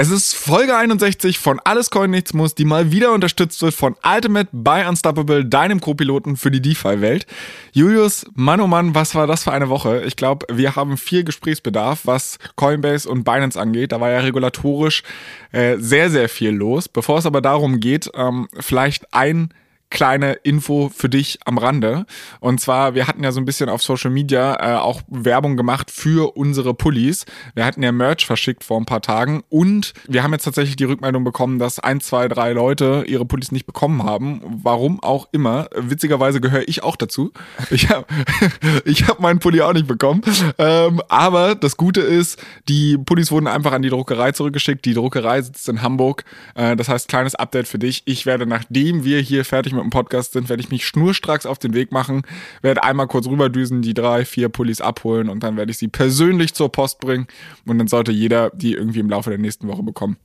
[0.00, 3.96] Es ist Folge 61 von Alles Coin Nichts Muss, die mal wieder unterstützt wird von
[4.04, 7.26] Ultimate by Unstoppable, deinem Co-Piloten für die DeFi-Welt.
[7.72, 10.04] Julius, Mann oh Mann, was war das für eine Woche?
[10.06, 13.90] Ich glaube, wir haben viel Gesprächsbedarf, was Coinbase und Binance angeht.
[13.90, 15.02] Da war ja regulatorisch
[15.50, 16.88] äh, sehr, sehr viel los.
[16.88, 19.52] Bevor es aber darum geht, ähm, vielleicht ein
[19.90, 22.06] kleine Info für dich am Rande.
[22.40, 25.90] Und zwar, wir hatten ja so ein bisschen auf Social Media äh, auch Werbung gemacht
[25.90, 27.24] für unsere Pullis.
[27.54, 30.84] Wir hatten ja Merch verschickt vor ein paar Tagen und wir haben jetzt tatsächlich die
[30.84, 34.42] Rückmeldung bekommen, dass ein, zwei, drei Leute ihre Pullis nicht bekommen haben.
[34.62, 35.68] Warum auch immer.
[35.74, 37.32] Witzigerweise gehöre ich auch dazu.
[37.70, 38.06] Ich habe
[38.84, 40.20] ich hab meinen Pulli auch nicht bekommen.
[40.58, 44.84] Ähm, aber das Gute ist, die Pullis wurden einfach an die Druckerei zurückgeschickt.
[44.84, 46.24] Die Druckerei sitzt in Hamburg.
[46.54, 48.02] Äh, das heißt, kleines Update für dich.
[48.04, 51.58] Ich werde, nachdem wir hier fertig mit dem Podcast sind, werde ich mich schnurstracks auf
[51.58, 52.22] den Weg machen,
[52.62, 56.54] werde einmal kurz rüberdüsen, die drei, vier Pullis abholen und dann werde ich sie persönlich
[56.54, 57.26] zur Post bringen
[57.66, 60.16] und dann sollte jeder die irgendwie im Laufe der nächsten Woche bekommen.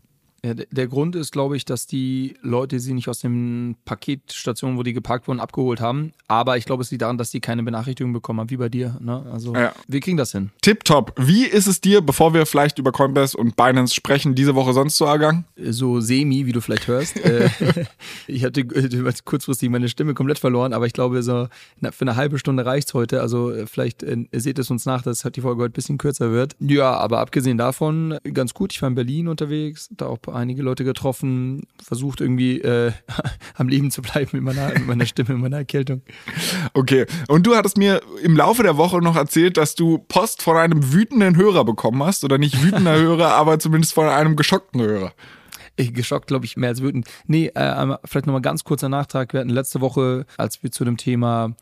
[0.45, 4.83] Ja, der Grund ist, glaube ich, dass die Leute sie nicht aus den Paketstationen, wo
[4.83, 6.11] die geparkt wurden, abgeholt haben.
[6.27, 8.97] Aber ich glaube, es liegt daran, dass die keine Benachrichtigung bekommen haben, wie bei dir.
[8.99, 9.25] Ne?
[9.31, 9.71] Also ja.
[9.87, 10.51] wir kriegen das hin.
[10.61, 11.13] Tipptopp.
[11.17, 14.97] Wie ist es dir, bevor wir vielleicht über Coinbase und Binance sprechen, diese Woche sonst
[14.97, 15.45] so ergangen?
[15.55, 17.13] So semi, wie du vielleicht hörst.
[17.23, 17.49] Äh,
[18.27, 18.65] ich hatte
[19.23, 21.47] kurzfristig meine Stimme komplett verloren, aber ich glaube, so
[21.81, 23.21] für eine halbe Stunde reicht es heute.
[23.21, 26.31] Also äh, vielleicht äh, seht es uns nach, dass die Folge heute ein bisschen kürzer
[26.31, 26.55] wird.
[26.59, 28.73] Ja, aber abgesehen davon ganz gut.
[28.73, 32.91] Ich war in Berlin unterwegs, da auch einige Leute getroffen, versucht irgendwie äh,
[33.55, 36.01] am Leben zu bleiben mit meiner, mit meiner Stimme, mit meiner Erkältung.
[36.73, 40.57] Okay, und du hattest mir im Laufe der Woche noch erzählt, dass du Post von
[40.57, 42.23] einem wütenden Hörer bekommen hast.
[42.23, 45.13] Oder nicht wütender Hörer, aber zumindest von einem geschockten Hörer.
[45.75, 47.07] Ich, geschockt, glaube ich, mehr als wütend.
[47.25, 49.33] Nee, äh, vielleicht nochmal ganz kurzer Nachtrag.
[49.33, 51.55] Wir hatten letzte Woche, als wir zu dem Thema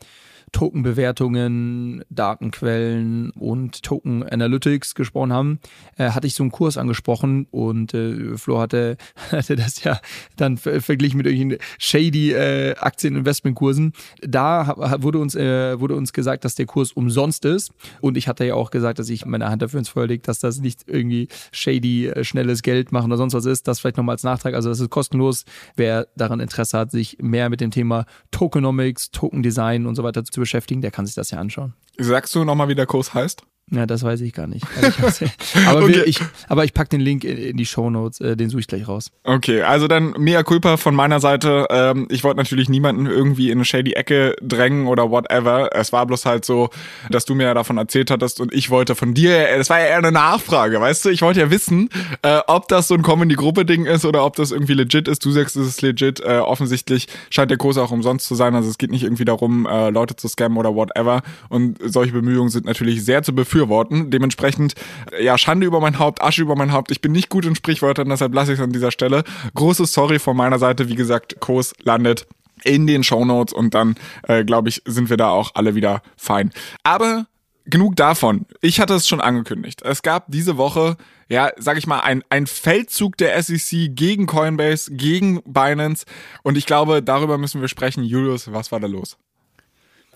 [0.52, 5.58] Tokenbewertungen, Datenquellen und Token Analytics gesprochen haben,
[5.96, 8.96] äh, hatte ich so einen Kurs angesprochen und äh, Flo hatte,
[9.30, 10.00] hatte das ja
[10.36, 13.92] dann verglichen mit irgendwelchen shady äh, Aktieninvestmentkursen.
[14.20, 18.44] Da wurde uns, äh, wurde uns gesagt, dass der Kurs umsonst ist und ich hatte
[18.44, 21.28] ja auch gesagt, dass ich meine Hand dafür ins Feuer lege, dass das nicht irgendwie
[21.50, 23.66] shady, äh, schnelles Geld machen oder sonst was ist.
[23.68, 24.54] Das vielleicht nochmal als Nachtrag.
[24.54, 25.44] Also das ist kostenlos.
[25.76, 30.24] Wer daran Interesse hat, sich mehr mit dem Thema Tokenomics, Token Design und so weiter
[30.24, 31.74] zu beschäftigen, der kann sich das ja anschauen.
[31.98, 33.42] Sagst du nochmal, wie der Kurs heißt?
[33.74, 34.66] Ja, das weiß ich gar nicht.
[34.76, 35.30] Also ich
[35.66, 36.02] aber, okay.
[36.04, 38.66] ich, aber ich pack den Link in, in die Show Notes, äh, den suche ich
[38.66, 39.10] gleich raus.
[39.24, 41.66] Okay, also dann mea culpa von meiner Seite.
[41.70, 45.70] Ähm, ich wollte natürlich niemanden irgendwie in eine shady Ecke drängen oder whatever.
[45.74, 46.68] Es war bloß halt so,
[47.08, 49.86] dass du mir ja davon erzählt hattest und ich wollte von dir, es war ja
[49.86, 51.08] eher eine Nachfrage, weißt du?
[51.08, 51.88] Ich wollte ja wissen,
[52.20, 54.74] äh, ob das so ein Komm in die Gruppe Ding ist oder ob das irgendwie
[54.74, 55.24] legit ist.
[55.24, 56.20] Du sagst, es ist legit.
[56.20, 58.54] Äh, offensichtlich scheint der Kurs auch umsonst zu sein.
[58.54, 61.22] Also es geht nicht irgendwie darum, äh, Leute zu scammen oder whatever.
[61.48, 64.10] Und solche Bemühungen sind natürlich sehr zu befürworten befürworten.
[64.10, 64.74] Dementsprechend,
[65.20, 66.90] ja, Schande über mein Haupt, Asche über mein Haupt.
[66.90, 69.24] Ich bin nicht gut in Sprichwörtern, deshalb lasse ich es an dieser Stelle.
[69.54, 70.88] Großes Sorry von meiner Seite.
[70.88, 72.26] Wie gesagt, Kurs landet
[72.64, 76.50] in den Shownotes und dann, äh, glaube ich, sind wir da auch alle wieder fein.
[76.82, 77.26] Aber
[77.64, 78.46] genug davon.
[78.60, 79.82] Ich hatte es schon angekündigt.
[79.82, 80.96] Es gab diese Woche,
[81.28, 86.04] ja, sag ich mal, ein, ein Feldzug der SEC gegen Coinbase, gegen Binance.
[86.42, 88.04] Und ich glaube, darüber müssen wir sprechen.
[88.04, 89.16] Julius, was war da los?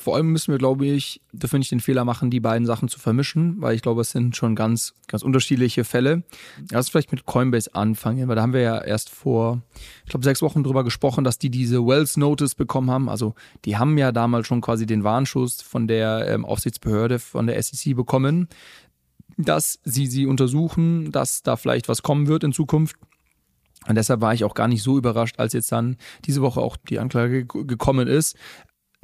[0.07, 3.01] Vor allem müssen wir, glaube ich, dürfen nicht den Fehler machen, die beiden Sachen zu
[3.01, 6.23] vermischen, weil ich glaube, es sind schon ganz, ganz unterschiedliche Fälle.
[6.71, 9.63] Lass vielleicht mit Coinbase anfangen, weil da haben wir ja erst vor,
[10.05, 13.09] ich glaube, sechs Wochen drüber gesprochen, dass die diese Wells Notice bekommen haben.
[13.09, 13.35] Also
[13.65, 17.97] die haben ja damals schon quasi den Warnschuss von der ähm, Aufsichtsbehörde, von der SEC
[17.97, 18.47] bekommen,
[19.37, 22.95] dass sie sie untersuchen, dass da vielleicht was kommen wird in Zukunft.
[23.89, 26.77] Und deshalb war ich auch gar nicht so überrascht, als jetzt dann diese Woche auch
[26.77, 28.37] die Anklage gekommen ist.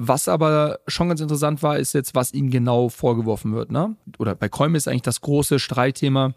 [0.05, 3.71] Was aber schon ganz interessant war, ist jetzt, was ihm genau vorgeworfen wird.
[3.71, 3.95] Ne?
[4.19, 6.33] Oder bei Coinbase ist eigentlich das große Streitthema,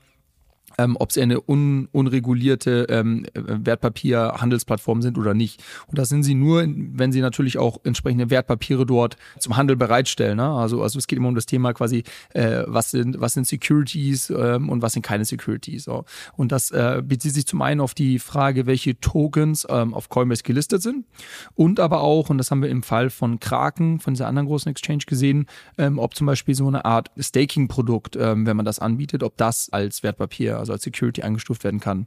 [0.78, 5.62] ähm, ob sie eine un, unregulierte ähm, Wertpapierhandelsplattform sind oder nicht.
[5.87, 10.37] Und das sind sie nur, wenn sie natürlich auch entsprechende Wertpapiere dort zum Handel bereitstellen.
[10.37, 10.49] Ne?
[10.49, 14.31] Also, also es geht immer um das Thema quasi, äh, was sind was sind Securities
[14.31, 15.84] ähm, und was sind keine Securities.
[15.84, 16.05] So.
[16.37, 20.43] Und das äh, bezieht sich zum einen auf die Frage, welche Tokens ähm, auf Coinbase
[20.43, 21.06] gelistet sind
[21.55, 24.70] und aber auch, und das haben wir im Fall von Kraken, von dieser anderen großen
[24.70, 25.46] Exchange gesehen,
[25.78, 29.70] ähm, ob zum Beispiel so eine Art Staking-Produkt, ähm, wenn man das anbietet, ob das
[29.73, 32.07] als Wertpapier also als Security eingestuft werden kann.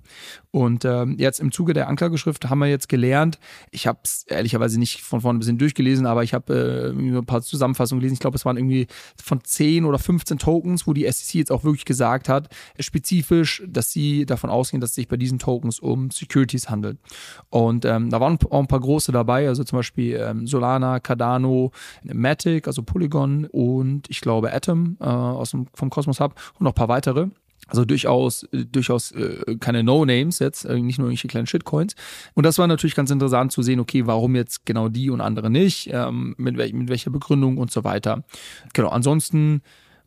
[0.52, 3.40] Und ähm, jetzt im Zuge der Anklageschrift haben wir jetzt gelernt,
[3.72, 7.26] ich habe es ehrlicherweise nicht von vorne bis hin durchgelesen, aber ich habe äh, ein
[7.26, 8.14] paar Zusammenfassungen gelesen.
[8.14, 8.88] Ich glaube, es waren irgendwie
[9.22, 13.92] von 10 oder 15 Tokens, wo die SEC jetzt auch wirklich gesagt hat, spezifisch, dass
[13.92, 16.98] sie davon ausgehen, dass es sich bei diesen Tokens um Securities handelt.
[17.50, 21.72] Und ähm, da waren auch ein paar große dabei, also zum Beispiel ähm, Solana, Cardano,
[22.04, 26.72] Matic, also Polygon und ich glaube Atom äh, aus dem, vom Cosmos Hub und noch
[26.72, 27.28] ein paar weitere.
[27.70, 31.96] Also durchaus, durchaus äh, keine No-Names jetzt, äh, nicht nur irgendwelche kleinen Shitcoins.
[32.34, 35.50] Und das war natürlich ganz interessant zu sehen, okay, warum jetzt genau die und andere
[35.50, 38.24] nicht, ähm, mit, wel mit welcher Begründung und so weiter.
[38.74, 39.62] Genau, ansonsten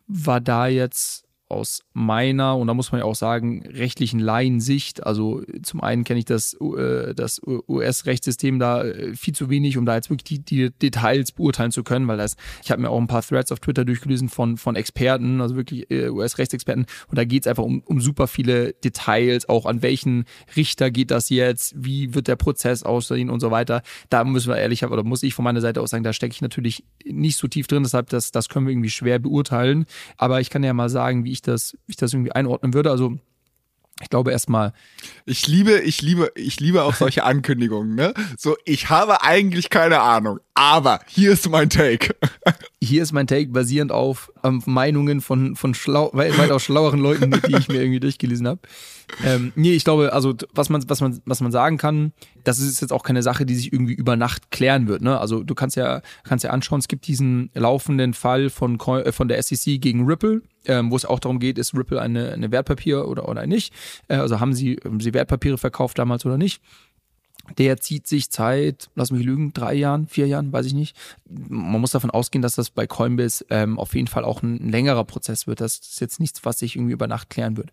[0.07, 5.41] war da jetzt aus meiner, und da muss man ja auch sagen, rechtlichen Laiensicht, also
[5.61, 9.95] zum einen kenne ich das, äh, das US-Rechtssystem da äh, viel zu wenig, um da
[9.95, 13.07] jetzt wirklich die, die Details beurteilen zu können, weil das, ich habe mir auch ein
[13.07, 17.43] paar Threads auf Twitter durchgelesen von, von Experten, also wirklich äh, US-Rechtsexperten, und da geht
[17.43, 20.25] es einfach um, um super viele Details, auch an welchen
[20.55, 23.83] Richter geht das jetzt, wie wird der Prozess aussehen und so weiter.
[24.09, 26.41] Da müssen wir ehrlich, oder muss ich von meiner Seite aus sagen, da stecke ich
[26.41, 29.85] natürlich nicht so tief drin, deshalb das, das können wir irgendwie schwer beurteilen.
[30.17, 32.91] Aber ich kann ja mal sagen, wie ich das, wie ich das irgendwie einordnen würde.
[32.91, 33.17] Also
[34.01, 34.73] ich glaube erstmal.
[35.25, 38.13] Ich liebe, ich liebe, ich liebe auch solche Ankündigungen, ne?
[38.37, 42.15] So, ich habe eigentlich keine Ahnung, aber hier ist mein Take.
[42.83, 47.55] Hier ist mein Take basierend auf ähm, Meinungen von, von schlau, weitaus schlaueren Leuten, die
[47.55, 48.59] ich mir irgendwie durchgelesen habe.
[49.23, 52.11] Ähm, nee, ich glaube, also was man, was man, was man sagen kann,
[52.43, 55.01] das ist jetzt auch keine Sache, die sich irgendwie über Nacht klären wird.
[55.01, 55.17] Ne?
[55.17, 59.29] Also du kannst ja, kannst ja anschauen, es gibt diesen laufenden Fall von, äh, von
[59.29, 63.07] der SEC gegen Ripple, ähm, wo es auch darum geht, ist Ripple eine, eine Wertpapier
[63.07, 63.73] oder, oder nicht?
[64.09, 66.61] Äh, also haben sie, haben sie Wertpapiere verkauft damals oder nicht?
[67.57, 70.95] Der zieht sich seit, lass mich lügen, drei Jahren, vier Jahren, weiß ich nicht.
[71.29, 75.03] Man muss davon ausgehen, dass das bei Coinbase ähm, auf jeden Fall auch ein, längerer
[75.03, 75.59] Prozess wird.
[75.59, 77.71] Das ist jetzt nichts, was sich irgendwie über Nacht klären wird.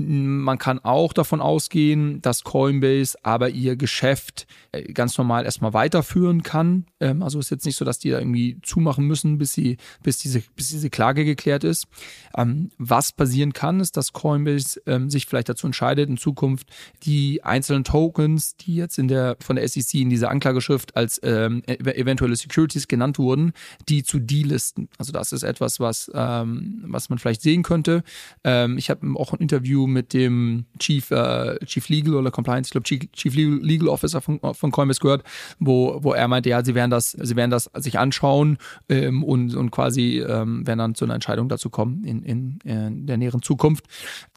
[0.00, 6.44] Man kann auch davon ausgehen, dass Coinbase aber ihr Geschäft äh, ganz normal erstmal weiterführen
[6.44, 6.86] kann.
[7.00, 10.18] Ähm, also ist jetzt nicht so, dass die da irgendwie zumachen müssen, bis sie, bis
[10.18, 11.88] diese, bis diese Klage geklärt ist.
[12.36, 16.68] Ähm, was passieren kann, ist, dass Coinbase ähm, sich vielleicht dazu entscheidet, in Zukunft
[17.02, 21.64] die einzelnen Tokens, die jetzt in der, von der SEC in dieser Anklageschrift als ähm,
[21.66, 23.52] e-, eventuelle Securities genannt wurden,
[23.88, 24.88] die zu delisten.
[24.96, 28.04] Also das ist etwas, was, ähm, was man vielleicht sehen könnte.
[28.44, 32.72] Ähm, ich habe auch ein Interview mit dem Chief, äh, Chief Legal oder Compliance, ich
[32.72, 35.24] glaube Chief, Legal Officer von, von Coinbase gehört,
[35.58, 38.58] wo, wo er meinte, ja, sie werden das, sie werden das sich anschauen
[38.88, 43.06] ähm, und, und quasi ähm, werden dann zu einer Entscheidung dazu kommen in, in, in
[43.06, 43.86] der näheren Zukunft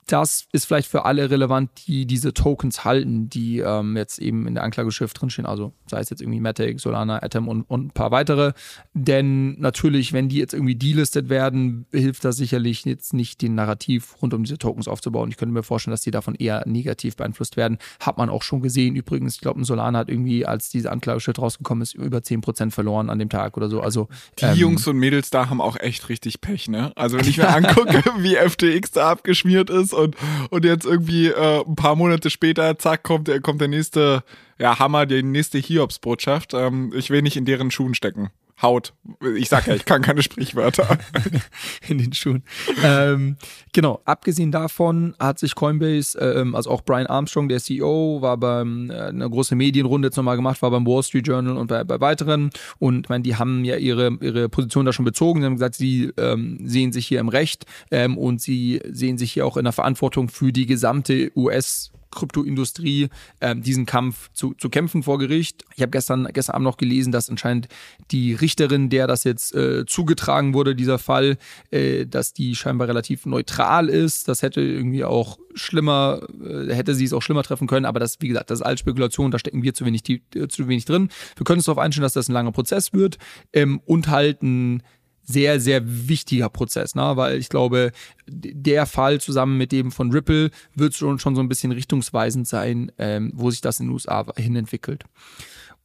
[0.08, 4.56] das ist vielleicht für alle relevant, die diese Tokens halten, die ähm, jetzt eben in
[4.56, 8.12] der Anklageschrift drinstehen, also sei es jetzt irgendwie Matic, Solana, Atom und, und ein paar
[8.12, 8.54] weitere.
[8.94, 14.16] Denn natürlich, wenn die jetzt irgendwie delistet werden, hilft das sicherlich jetzt nicht, den Narrativ
[14.22, 15.30] rund um diese Tokens aufzubauen.
[15.30, 17.78] Ich könnte mir vorstellen, dass die davon eher negativ beeinflusst werden.
[18.00, 18.96] Hat man auch schon gesehen.
[18.96, 23.10] Übrigens, ich glaube, ein Solana hat irgendwie, als diese Anklageschrift rausgekommen ist, über 10% verloren
[23.10, 23.82] an dem Tag oder so.
[23.82, 24.10] Also
[24.40, 26.92] Die ähm, Jungs und Mädels da haben auch echt richtig Pech, ne?
[26.96, 30.16] Also wenn ich mir angucke, wie FTX da abgeschmiert ist und,
[30.50, 34.24] und jetzt irgendwie äh, ein paar Monate später, zack, kommt, kommt der nächste
[34.60, 36.54] ja, Hammer, die nächste Hiobsbotschaft.
[36.54, 38.30] Ähm, ich will nicht in deren Schuhen stecken.
[38.62, 38.94] Haut.
[39.36, 40.98] Ich sag ja, ich kann keine Sprichwörter.
[41.88, 42.44] In den Schuhen.
[42.84, 43.38] Ähm,
[43.74, 44.02] genau.
[44.06, 48.94] Abgesehen davon hat sich Coinbase, ähm, also auch Brian Armstrong, der CEO, war beim äh,
[48.94, 52.52] eine große Medienrunde jetzt nochmal gemacht, war beim Wall Street Journal und bei, bei weiteren.
[52.80, 55.42] Und ich meine, die haben ja ihre, ihre Position da schon bezogen.
[55.42, 59.32] Sie haben gesagt, sie ähm, sehen sich hier im Recht ähm, und sie sehen sich
[59.34, 64.70] hier auch in der Verantwortung für die gesamte US- Kryptoindustrie ähm, diesen Kampf zu, zu
[64.70, 65.66] kämpfen vor Gericht.
[65.76, 67.68] Ich habe gestern, gestern Abend noch gelesen, dass anscheinend
[68.12, 71.38] die Richterin, der das jetzt äh, zugetragen wurde, dieser Fall,
[71.72, 74.28] äh, dass die scheinbar relativ neutral ist.
[74.28, 78.18] Das hätte irgendwie auch schlimmer, äh, hätte sie es auch schlimmer treffen können, aber das,
[78.20, 81.10] wie gesagt, das ist alles Spekulation, da stecken wir zu wenig, äh, zu wenig drin.
[81.36, 83.18] Wir können uns darauf einstellen, dass das ein langer Prozess wird
[83.54, 84.84] ähm, und halt ein
[85.32, 87.16] sehr, sehr wichtiger Prozess, ne?
[87.16, 87.92] weil ich glaube,
[88.28, 92.92] der Fall zusammen mit dem von Ripple wird schon, schon so ein bisschen richtungsweisend sein,
[92.98, 95.04] ähm, wo sich das in den USA hin entwickelt.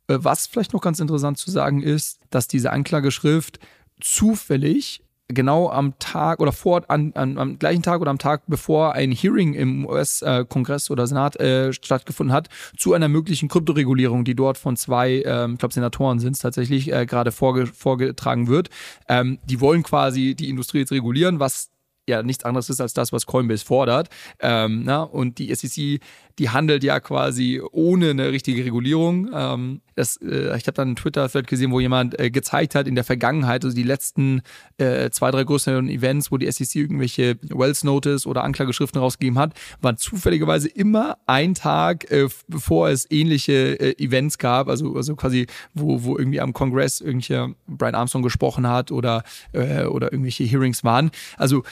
[0.08, 3.58] Äh, was vielleicht noch ganz interessant zu sagen ist, dass diese Anklageschrift
[4.00, 8.92] zufällig genau am Tag oder vor, an, an, am gleichen Tag oder am Tag bevor
[8.92, 14.58] ein Hearing im US-Kongress oder Senat äh, stattgefunden hat, zu einer möglichen Kryptoregulierung, die dort
[14.58, 18.70] von zwei, ähm, ich glaube Senatoren sind es tatsächlich, äh, gerade vorge vorgetragen wird.
[19.08, 21.70] Ähm, die wollen quasi die Industrie jetzt regulieren, was
[22.08, 24.08] ja nichts anderes ist als das, was Coinbase fordert.
[24.40, 26.00] Ähm, na, und die SEC,
[26.38, 29.30] die handelt ja quasi ohne eine richtige Regulierung.
[29.32, 32.94] Ähm, das, äh, ich habe dann einen Twitter-Thread gesehen, wo jemand äh, gezeigt hat in
[32.94, 34.42] der Vergangenheit, also die letzten
[34.76, 39.54] äh, zwei, drei größeren Events, wo die SEC irgendwelche Wells Notice oder Anklageschriften rausgegeben hat,
[39.80, 45.46] waren zufälligerweise immer ein Tag, äh, bevor es ähnliche äh, Events gab, also, also quasi,
[45.72, 50.84] wo, wo irgendwie am Kongress irgendwelcher Brian Armstrong gesprochen hat oder, äh, oder irgendwelche Hearings
[50.84, 51.10] waren.
[51.38, 51.62] Also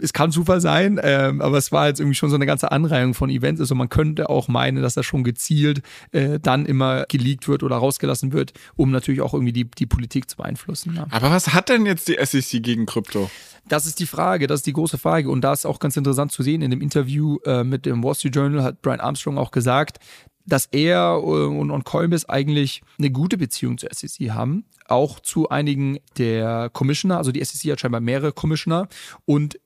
[0.00, 3.14] es kann Zufall sein, ähm, aber es war jetzt irgendwie schon so eine ganze Anreihung
[3.14, 3.60] von Events.
[3.60, 7.76] Also man könnte auch meinen, dass das schon gezielt äh, dann immer geleakt wird oder
[7.76, 10.94] rausgelassen wird, um natürlich auch irgendwie die, die Politik zu beeinflussen.
[10.96, 11.06] Ja.
[11.10, 13.30] Aber was hat denn jetzt die SEC gegen Krypto?
[13.68, 15.30] Das ist die Frage, das ist die große Frage.
[15.30, 18.14] Und da ist auch ganz interessant zu sehen, in dem Interview äh, mit dem Wall
[18.14, 19.98] Street Journal hat Brian Armstrong auch gesagt,
[20.46, 25.48] dass er äh, und, und Coinbase eigentlich eine gute Beziehung zur SEC haben, auch zu
[25.48, 28.88] einigen der Commissioner, also die SEC hat scheinbar mehrere Commissioner
[29.24, 29.58] und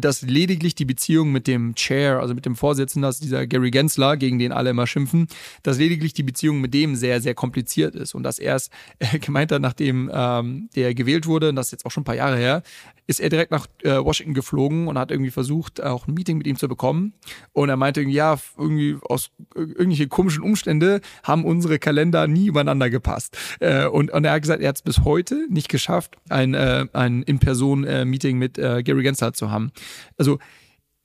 [0.00, 3.70] dass lediglich die Beziehung mit dem Chair, also mit dem Vorsitzenden, das ist dieser Gary
[3.70, 5.28] Gensler, gegen den alle immer schimpfen,
[5.62, 9.18] dass lediglich die Beziehung mit dem sehr, sehr kompliziert ist und dass er es äh,
[9.18, 12.16] gemeint hat, nachdem ähm, der gewählt wurde, und das ist jetzt auch schon ein paar
[12.16, 12.62] Jahre her,
[13.10, 16.46] ist er direkt nach äh, Washington geflogen und hat irgendwie versucht, auch ein Meeting mit
[16.46, 17.12] ihm zu bekommen.
[17.52, 23.36] Und er meinte ja, irgendwie aus irgendwelche komischen Umstände haben unsere Kalender nie übereinander gepasst.
[23.58, 26.86] Äh, und, und er hat gesagt, er hat es bis heute nicht geschafft, ein, äh,
[26.92, 29.72] ein In-Person-Meeting mit äh, Gary Gensler zu haben.
[30.16, 30.38] Also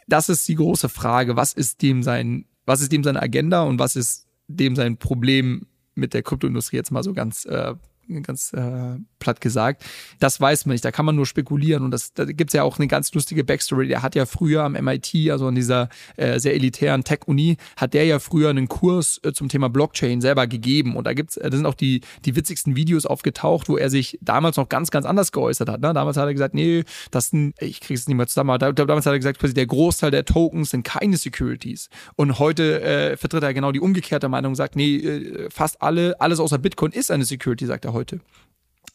[0.08, 1.36] das ist die große Frage.
[1.36, 5.68] Was ist dem sein, was ist dem seine Agenda und was ist dem sein Problem
[5.96, 7.76] mit der Kryptoindustrie jetzt mal so ganz äh,
[8.24, 9.84] ganz äh, platt gesagt.
[10.20, 11.84] Das weiß man nicht, da kann man nur spekulieren.
[11.84, 13.88] Und das, da gibt's ja auch eine ganz lustige Backstory.
[13.88, 18.06] Der hat ja früher am MIT, also an dieser äh, sehr elitären Tech-Uni, hat der
[18.06, 20.96] ja früher einen Kurs äh, zum Thema Blockchain selber gegeben.
[20.96, 24.18] Und da gibt's, äh, da sind auch die, die witzigsten Videos aufgetaucht, wo er sich
[24.22, 25.82] damals noch ganz, ganz anders geäußert hat.
[25.82, 25.94] Ne?
[25.94, 29.06] Damals hat er gesagt, nee, das sind, ich kriege es nicht mehr zusammen, aber damals
[29.06, 31.90] hat er gesagt, quasi der Großteil der Tokens sind keine Securities.
[32.16, 36.20] Und heute äh, vertritt er genau die umgekehrte Meinung und sagt, nee, äh, fast alle,
[36.22, 38.20] alles außer Bitcoin ist eine Security, sagt er heute.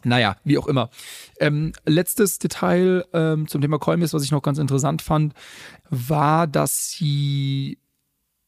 [0.05, 0.89] Naja, wie auch immer.
[1.41, 5.35] Ähm, letztes Detail ähm, zum Thema Coinbase, was ich noch ganz interessant fand,
[5.91, 7.79] war, dass sie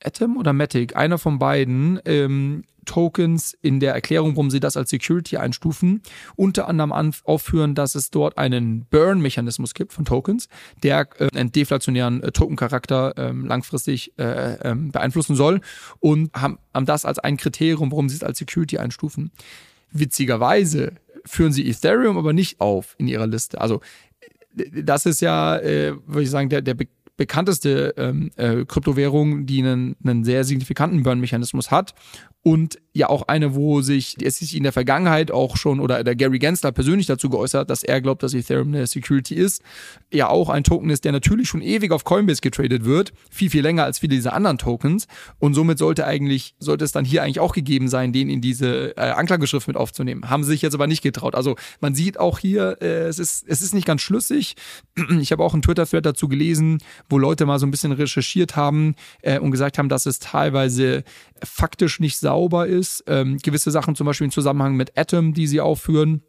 [0.02, 4.90] Atom oder Matic, einer von beiden, ähm, Tokens in der Erklärung, warum sie das als
[4.90, 6.02] Security einstufen,
[6.36, 6.92] unter anderem
[7.24, 10.48] aufführen, dass es dort einen Burn-Mechanismus gibt von Tokens,
[10.82, 15.60] der äh, einen deflationären äh, Token-Charakter äh, langfristig äh, ähm, beeinflussen soll
[16.00, 19.30] und haben, haben das als ein Kriterium, warum sie es als Security einstufen.
[19.92, 20.92] Witzigerweise
[21.24, 23.60] führen sie Ethereum aber nicht auf in ihrer Liste.
[23.60, 23.80] Also
[24.54, 26.76] das ist ja, äh, würde ich sagen, der, der
[27.16, 31.94] bekannteste ähm, äh, Kryptowährung, die einen, einen sehr signifikanten Burn-Mechanismus hat
[32.42, 36.14] und ja auch eine, wo sich die SEC in der Vergangenheit auch schon oder der
[36.14, 39.62] Gary Gensler persönlich dazu geäußert, dass er glaubt, dass Ethereum eine Security ist,
[40.12, 43.62] ja auch ein Token ist, der natürlich schon ewig auf Coinbase getradet wird, viel viel
[43.62, 45.06] länger als viele dieser anderen Tokens
[45.38, 48.96] und somit sollte eigentlich sollte es dann hier eigentlich auch gegeben sein, den in diese
[48.96, 50.28] äh, Anklageschrift mit aufzunehmen.
[50.28, 51.34] Haben sie sich jetzt aber nicht getraut.
[51.34, 54.54] Also man sieht auch hier, äh, es ist es ist nicht ganz schlüssig.
[55.22, 58.96] Ich habe auch einen Twitter-Thread dazu gelesen, wo Leute mal so ein bisschen recherchiert haben
[59.22, 61.04] äh, und gesagt haben, dass es teilweise
[61.44, 62.81] faktisch nicht sauber ist.
[63.06, 66.22] Ähm, gewisse Sachen zum Beispiel im Zusammenhang mit Atom, die sie aufführen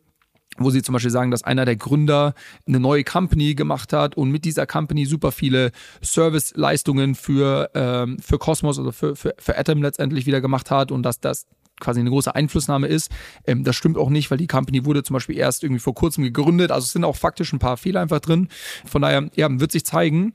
[0.58, 2.34] wo sie zum Beispiel sagen, dass einer der Gründer
[2.68, 8.38] eine neue Company gemacht hat und mit dieser Company super viele Serviceleistungen für, ähm, für
[8.38, 11.48] Cosmos oder für, für, für Atom letztendlich wieder gemacht hat und dass das
[11.80, 13.12] quasi eine große Einflussnahme ist.
[13.46, 16.24] Ähm, das stimmt auch nicht, weil die Company wurde zum Beispiel erst irgendwie vor kurzem
[16.24, 16.72] gegründet.
[16.72, 18.48] Also es sind auch faktisch ein paar Fehler einfach drin.
[18.86, 20.34] Von daher, ja, wird sich zeigen.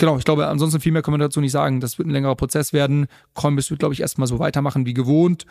[0.00, 1.78] Genau, ich glaube, ansonsten viel mehr können wir dazu nicht sagen.
[1.78, 3.06] Das wird ein längerer Prozess werden.
[3.34, 5.44] Coinbase wird, glaube ich, erstmal so weitermachen wie gewohnt.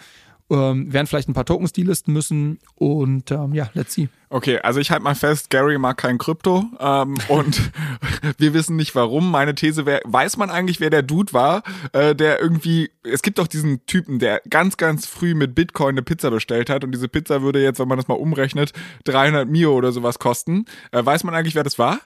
[0.49, 4.09] Ähm, werden vielleicht ein paar Tokens delisten müssen und ähm, ja, let's see.
[4.29, 7.71] Okay, also ich halte mal fest, Gary mag kein Krypto ähm, und
[8.39, 9.29] wir wissen nicht warum.
[9.29, 11.61] Meine These wäre, weiß man eigentlich, wer der Dude war,
[11.93, 16.01] äh, der irgendwie, es gibt doch diesen Typen, der ganz, ganz früh mit Bitcoin eine
[16.01, 19.75] Pizza bestellt hat und diese Pizza würde jetzt, wenn man das mal umrechnet, 300 Mio
[19.75, 20.65] oder sowas kosten.
[20.91, 21.99] Äh, weiß man eigentlich, wer das war?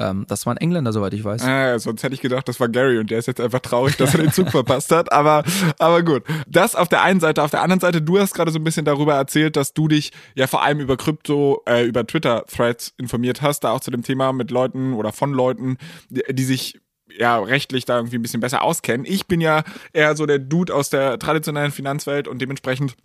[0.00, 1.46] Ähm, das war ein Engländer, soweit ich weiß.
[1.46, 4.14] Äh, sonst hätte ich gedacht, das war Gary und der ist jetzt einfach traurig, dass
[4.14, 5.12] er den Zug verpasst hat.
[5.12, 5.44] Aber,
[5.78, 6.24] aber gut.
[6.48, 7.42] Das auf der einen Seite.
[7.42, 10.12] Auf der anderen Seite, du hast gerade so ein bisschen darüber erzählt, dass du dich
[10.34, 14.32] ja vor allem über Krypto, äh, über Twitter-Threads informiert hast, da auch zu dem Thema
[14.32, 15.76] mit Leuten oder von Leuten,
[16.08, 16.80] die, die sich
[17.18, 19.04] ja, rechtlich da irgendwie ein bisschen besser auskennen.
[19.06, 22.96] Ich bin ja eher so der Dude aus der traditionellen Finanzwelt und dementsprechend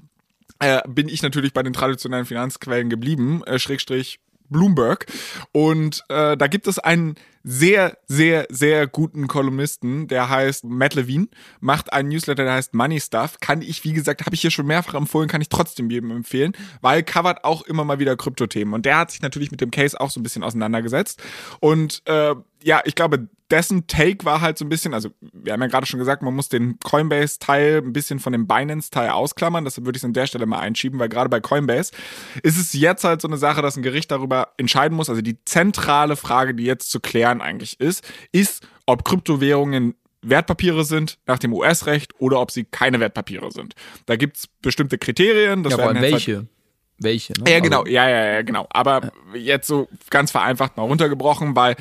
[0.60, 5.06] äh, bin ich natürlich bei den traditionellen Finanzquellen geblieben, äh, Schrägstrich Bloomberg.
[5.52, 7.16] Und äh, da gibt es einen
[7.48, 11.28] sehr, sehr, sehr guten Kolumnisten, der heißt Matt Levine,
[11.60, 13.40] macht einen Newsletter, der heißt Money Stuff.
[13.40, 16.54] Kann ich, wie gesagt, habe ich hier schon mehrfach empfohlen, kann ich trotzdem jedem empfehlen,
[16.82, 18.74] weil covert auch immer mal wieder Kryptothemen.
[18.74, 21.22] Und der hat sich natürlich mit dem Case auch so ein bisschen auseinandergesetzt.
[21.60, 22.34] Und äh,
[22.64, 25.86] ja, ich glaube, dessen Take war halt so ein bisschen, also wir haben ja gerade
[25.86, 29.64] schon gesagt, man muss den Coinbase-Teil ein bisschen von dem Binance-Teil ausklammern.
[29.66, 31.92] Deshalb würde ich es an der Stelle mal einschieben, weil gerade bei Coinbase
[32.42, 35.10] ist es jetzt halt so eine Sache, dass ein Gericht darüber entscheiden muss.
[35.10, 41.20] Also die zentrale Frage, die jetzt zu klären eigentlich ist, ist, ob Kryptowährungen Wertpapiere sind
[41.28, 43.76] nach dem US-Recht oder ob sie keine Wertpapiere sind.
[44.08, 45.62] Da gibt's bestimmte Kriterien.
[45.62, 46.38] Das ja, aber welche?
[46.38, 46.48] Halt
[46.98, 47.34] welche?
[47.34, 47.52] Ne?
[47.52, 48.68] Ja, genau, ja, ja, ja, genau.
[48.70, 49.40] Aber ja.
[49.40, 51.76] jetzt so ganz vereinfacht mal runtergebrochen, weil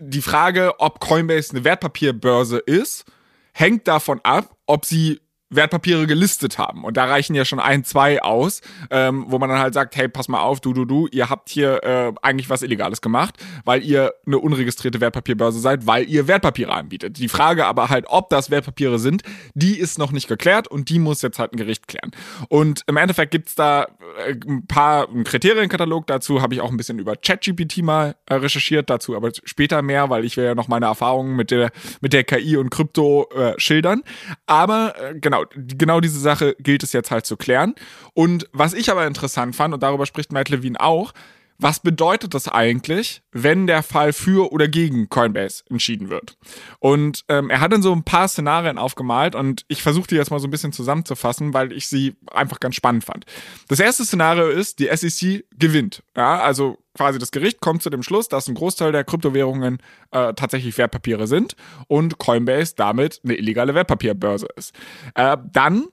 [0.00, 3.04] die Frage, ob Coinbase eine Wertpapierbörse ist,
[3.52, 6.84] hängt davon ab, ob sie Wertpapiere gelistet haben.
[6.84, 10.08] Und da reichen ja schon ein, zwei aus, ähm, wo man dann halt sagt, hey,
[10.08, 13.82] pass mal auf, du, du, du, ihr habt hier äh, eigentlich was Illegales gemacht, weil
[13.82, 17.18] ihr eine unregistrierte Wertpapierbörse seid, weil ihr Wertpapiere anbietet.
[17.18, 19.22] Die Frage aber halt, ob das Wertpapiere sind,
[19.54, 22.10] die ist noch nicht geklärt und die muss jetzt halt ein Gericht klären.
[22.48, 23.86] Und im Endeffekt gibt's da
[24.26, 28.34] äh, ein paar ein Kriterienkatalog dazu, habe ich auch ein bisschen über ChatGPT mal äh,
[28.34, 32.12] recherchiert, dazu aber später mehr, weil ich will ja noch meine Erfahrungen mit der, mit
[32.12, 34.02] der KI und Krypto äh, schildern.
[34.46, 37.74] Aber äh, genau, genau, genau diese Sache gilt es jetzt halt zu klären.
[38.14, 41.12] Und was ich aber interessant fand, und darüber spricht Matt Levine auch,
[41.58, 46.38] was bedeutet das eigentlich, wenn der Fall für oder gegen Coinbase entschieden wird?
[46.78, 50.30] Und ähm, er hat dann so ein paar Szenarien aufgemalt und ich versuche die jetzt
[50.30, 53.24] mal so ein bisschen zusammenzufassen, weil ich sie einfach ganz spannend fand.
[53.66, 56.04] Das erste Szenario ist, die SEC gewinnt.
[56.16, 59.78] Ja, also quasi das Gericht kommt zu dem Schluss, dass ein Großteil der Kryptowährungen
[60.12, 61.56] äh, tatsächlich Wertpapiere sind
[61.88, 64.74] und Coinbase damit eine illegale Wertpapierbörse ist.
[65.14, 65.86] Äh, dann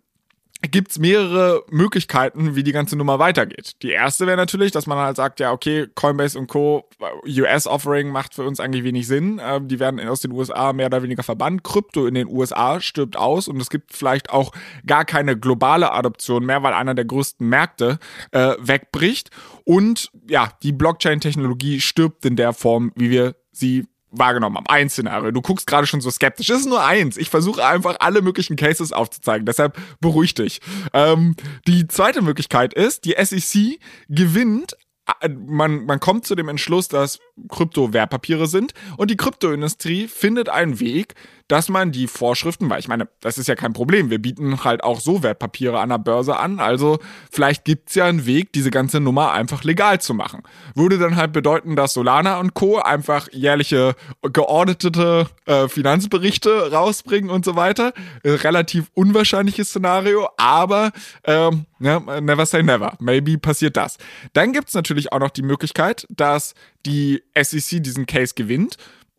[0.67, 3.81] gibt es mehrere Möglichkeiten, wie die ganze Nummer weitergeht.
[3.81, 6.87] Die erste wäre natürlich, dass man halt sagt, ja, okay, Coinbase und Co.
[7.25, 9.41] US-Offering macht für uns eigentlich wenig Sinn.
[9.43, 11.63] Ähm, die werden aus den USA mehr oder weniger verbannt.
[11.63, 14.51] Krypto in den USA stirbt aus und es gibt vielleicht auch
[14.85, 17.99] gar keine globale Adoption mehr, weil einer der größten Märkte
[18.31, 19.29] äh, wegbricht.
[19.63, 24.67] Und ja, die Blockchain-Technologie stirbt in der Form, wie wir sie wahrgenommen haben.
[24.67, 25.31] Ein Szenario.
[25.31, 26.49] Du guckst gerade schon so skeptisch.
[26.49, 27.17] Es ist nur eins.
[27.17, 29.45] Ich versuche einfach alle möglichen Cases aufzuzeigen.
[29.45, 30.61] Deshalb beruhig dich.
[30.93, 31.35] Ähm,
[31.67, 33.79] die zweite Möglichkeit ist, die SEC
[34.09, 34.75] gewinnt
[35.21, 37.19] äh, man, man kommt zu dem Entschluss, dass
[37.49, 41.13] Krypto Wertpapiere sind und die Kryptoindustrie findet einen Weg,
[41.47, 44.83] dass man die Vorschriften, weil ich meine, das ist ja kein Problem, wir bieten halt
[44.83, 46.99] auch so Wertpapiere an der Börse an, also
[47.31, 50.41] vielleicht gibt's ja einen Weg, diese ganze Nummer einfach legal zu machen.
[50.73, 52.79] Würde dann halt bedeuten, dass Solana und Co.
[52.79, 57.93] einfach jährliche geordnete äh, Finanzberichte rausbringen und so weiter.
[58.23, 60.91] Äh, relativ unwahrscheinliches Szenario, aber
[61.25, 62.93] ähm, ja, never say never.
[62.99, 63.97] Maybe passiert das.
[64.33, 68.77] Dann gibt's natürlich auch noch die Möglichkeit, dass die SEC diesen Case gewinnt.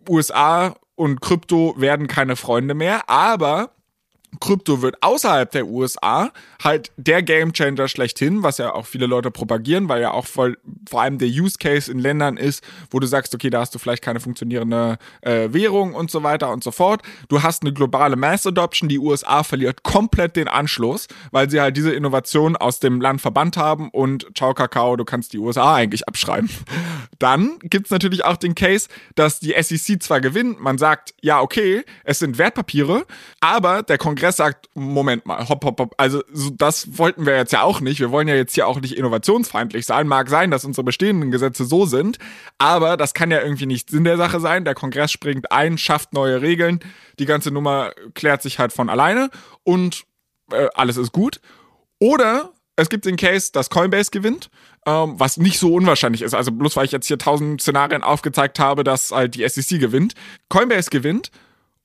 [0.09, 3.71] USA und Krypto werden keine Freunde mehr, aber
[4.41, 6.31] Krypto wird außerhalb der USA
[6.63, 11.03] halt der Gamechanger schlechthin, was ja auch viele Leute propagieren, weil ja auch voll, vor
[11.03, 14.03] allem der Use Case in Ländern ist, wo du sagst, okay, da hast du vielleicht
[14.03, 17.03] keine funktionierende äh, Währung und so weiter und so fort.
[17.29, 21.77] Du hast eine globale Mass Adoption, die USA verliert komplett den Anschluss, weil sie halt
[21.77, 26.07] diese Innovation aus dem Land verbannt haben und ciao Kakao, du kannst die USA eigentlich
[26.09, 26.51] abschreiben.
[27.19, 31.85] Dann gibt's natürlich auch den Case, dass die SEC zwar gewinnt, man sagt, ja, okay,
[32.05, 33.07] es sind Wertpapiere,
[33.41, 37.37] aber der Kongress Kongress sagt, Moment mal, hopp, hopp, hopp, also so, das wollten wir
[37.37, 38.01] jetzt ja auch nicht.
[38.01, 40.09] Wir wollen ja jetzt hier auch nicht innovationsfeindlich sein.
[40.09, 42.19] Mag sein, dass unsere bestehenden Gesetze so sind,
[42.59, 44.65] aber das kann ja irgendwie nicht Sinn der Sache sein.
[44.65, 46.81] Der Kongress springt ein, schafft neue Regeln,
[47.21, 49.31] die ganze Nummer klärt sich halt von alleine
[49.63, 50.05] und
[50.51, 51.41] äh, alles ist gut.
[52.01, 54.51] Oder es gibt den Case, dass Coinbase gewinnt,
[54.87, 56.35] ähm, was nicht so unwahrscheinlich ist.
[56.35, 60.15] Also bloß weil ich jetzt hier tausend Szenarien aufgezeigt habe, dass halt die SEC gewinnt.
[60.49, 61.31] Coinbase gewinnt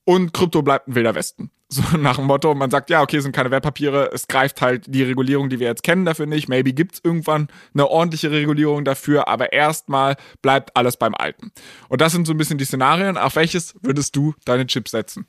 [0.04, 1.52] und Krypto bleibt ein wilder Westen.
[1.72, 5.04] So nach dem Motto, man sagt, ja, okay, sind keine Wertpapiere, es greift halt die
[5.04, 6.46] Regulierung, die wir jetzt kennen, dafür nicht.
[6.46, 11.50] Maybe gibt's irgendwann eine ordentliche Regulierung dafür, aber erstmal bleibt alles beim Alten.
[11.88, 13.16] Und das sind so ein bisschen die Szenarien.
[13.16, 15.24] Auf welches würdest du deine Chips setzen?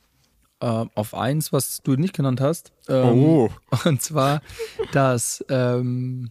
[0.59, 2.73] Ähm, auf eins, was du nicht genannt hast.
[2.89, 3.49] Ähm, oh.
[3.85, 4.41] Und zwar,
[4.91, 6.29] dass, ähm,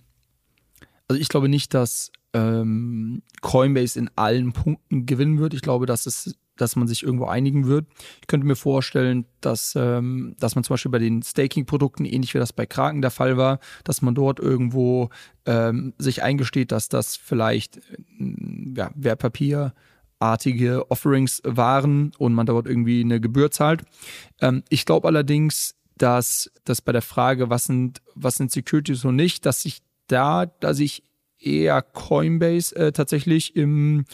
[1.08, 5.54] also ich glaube nicht, dass ähm, Coinbase in allen Punkten gewinnen wird.
[5.54, 7.86] Ich glaube, dass es dass man sich irgendwo einigen wird.
[8.20, 12.38] Ich könnte mir vorstellen, dass, ähm, dass man zum Beispiel bei den Staking-Produkten, ähnlich wie
[12.38, 15.10] das bei Kraken der Fall war, dass man dort irgendwo
[15.44, 17.80] ähm, sich eingesteht, dass das vielleicht äh,
[18.76, 23.82] ja, Wertpapierartige Offerings waren und man dort irgendwie eine Gebühr zahlt.
[24.40, 29.16] Ähm, ich glaube allerdings, dass, dass bei der Frage, was sind, was sind Securities und
[29.16, 31.02] nicht, dass sich da, dass ich
[31.44, 34.04] eher Coinbase äh, tatsächlich im,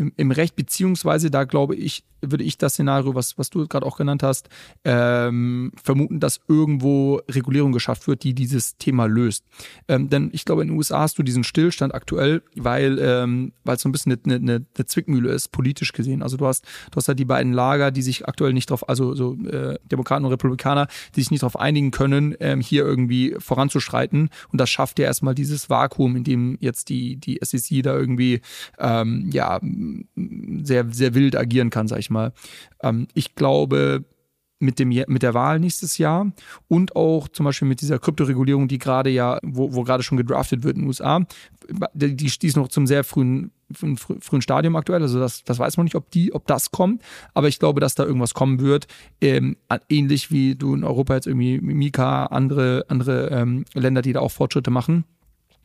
[0.00, 3.86] im, im Recht, beziehungsweise da glaube ich, würde ich das Szenario, was, was du gerade
[3.86, 4.48] auch genannt hast,
[4.84, 9.44] ähm, vermuten, dass irgendwo Regulierung geschafft wird, die dieses Thema löst.
[9.88, 13.82] Ähm, denn ich glaube, in den USA hast du diesen Stillstand aktuell, weil ähm, es
[13.82, 16.22] so ein bisschen eine, eine, eine Zwickmühle ist, politisch gesehen.
[16.22, 19.14] Also du hast, du hast halt die beiden Lager, die sich aktuell nicht drauf, also
[19.14, 24.30] so äh, Demokraten und Republikaner, die sich nicht darauf einigen können, ähm, hier irgendwie voranzuschreiten.
[24.50, 28.40] Und das schafft ja erstmal dieses Vakuum, in dem jetzt die, die SEC da irgendwie
[28.78, 29.60] ähm, ja
[30.62, 32.32] sehr, sehr wild agieren kann, sag ich mal.
[32.82, 34.04] Ähm, ich glaube,
[34.60, 36.30] mit, dem, mit der Wahl nächstes Jahr
[36.68, 40.62] und auch zum Beispiel mit dieser Kryptoregulierung, die gerade ja, wo, wo gerade schon gedraftet
[40.62, 41.20] wird in den USA,
[41.94, 45.02] die, die ist noch zum sehr frühen, frühen Stadium aktuell.
[45.02, 47.02] Also das, das weiß man nicht, ob die, ob das kommt.
[47.32, 48.86] Aber ich glaube, dass da irgendwas kommen wird.
[49.20, 49.56] Ähm,
[49.88, 54.32] ähnlich wie du in Europa jetzt irgendwie Mika, andere, andere ähm, Länder, die da auch
[54.32, 55.04] Fortschritte machen.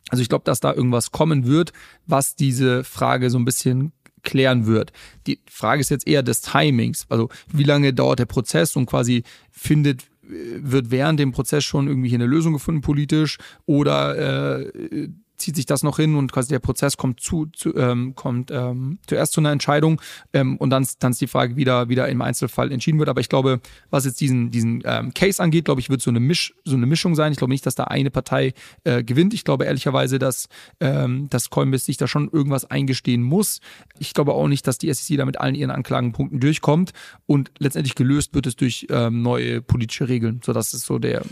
[0.08, 1.72] Also ich glaube, dass da irgendwas kommen wird,
[2.06, 3.92] was diese Frage so ein bisschen
[4.26, 4.92] klären wird.
[5.26, 7.06] Die Frage ist jetzt eher des Timings.
[7.08, 11.88] Also wie lange dauert der Prozess und quasi findet äh, wird während dem Prozess schon
[11.88, 16.58] irgendwie eine Lösung gefunden politisch oder äh, zieht sich das noch hin und quasi der
[16.58, 20.00] Prozess kommt zu, zu ähm, kommt ähm, zuerst zu einer Entscheidung
[20.32, 23.08] ähm, und dann, dann ist die Frage wieder wieder im Einzelfall entschieden wird.
[23.08, 26.20] Aber ich glaube, was jetzt diesen diesen ähm, Case angeht, glaube ich, wird so eine
[26.20, 27.32] Misch so eine Mischung sein.
[27.32, 29.34] Ich glaube nicht, dass da eine Partei äh, gewinnt.
[29.34, 30.48] Ich glaube ehrlicherweise, dass
[30.80, 33.60] ähm, dass Coinbase sich da schon irgendwas eingestehen muss.
[33.98, 36.92] Ich glaube auch nicht, dass die SEC da mit allen ihren Anklagenpunkten durchkommt
[37.26, 40.40] und letztendlich gelöst wird es durch ähm, neue politische Regeln.
[40.44, 41.22] So das ist so der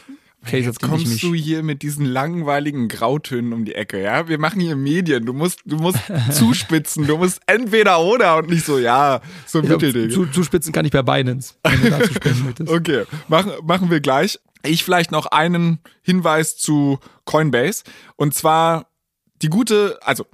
[0.44, 4.28] Case, Jetzt kommst du hier mit diesen langweiligen Grautönen um die Ecke, ja?
[4.28, 5.26] Wir machen hier Medien.
[5.26, 5.98] Du musst, du musst
[6.30, 7.07] zuspitzen.
[7.07, 10.11] Du musst entweder oder und nicht so, ja, so ein Mittelding.
[10.11, 12.70] Zu, zuspitzen kann ich bei Binance, wenn du dazu sprechen möchtest.
[12.70, 14.38] Okay, machen, machen wir gleich.
[14.62, 17.85] Ich vielleicht noch einen Hinweis zu Coinbase.
[18.16, 18.87] Und zwar
[19.42, 20.26] die gute, also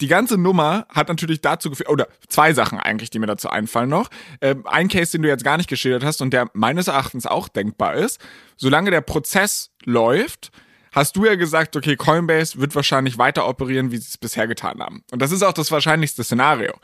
[0.00, 3.90] die ganze Nummer hat natürlich dazu geführt, oder zwei Sachen eigentlich, die mir dazu einfallen
[3.90, 4.08] noch.
[4.40, 7.48] Ähm, ein Case, den du jetzt gar nicht geschildert hast und der meines Erachtens auch
[7.48, 8.20] denkbar ist,
[8.56, 10.50] solange der Prozess läuft,
[10.92, 14.80] hast du ja gesagt, okay, Coinbase wird wahrscheinlich weiter operieren, wie sie es bisher getan
[14.80, 15.04] haben.
[15.12, 16.74] Und das ist auch das wahrscheinlichste Szenario.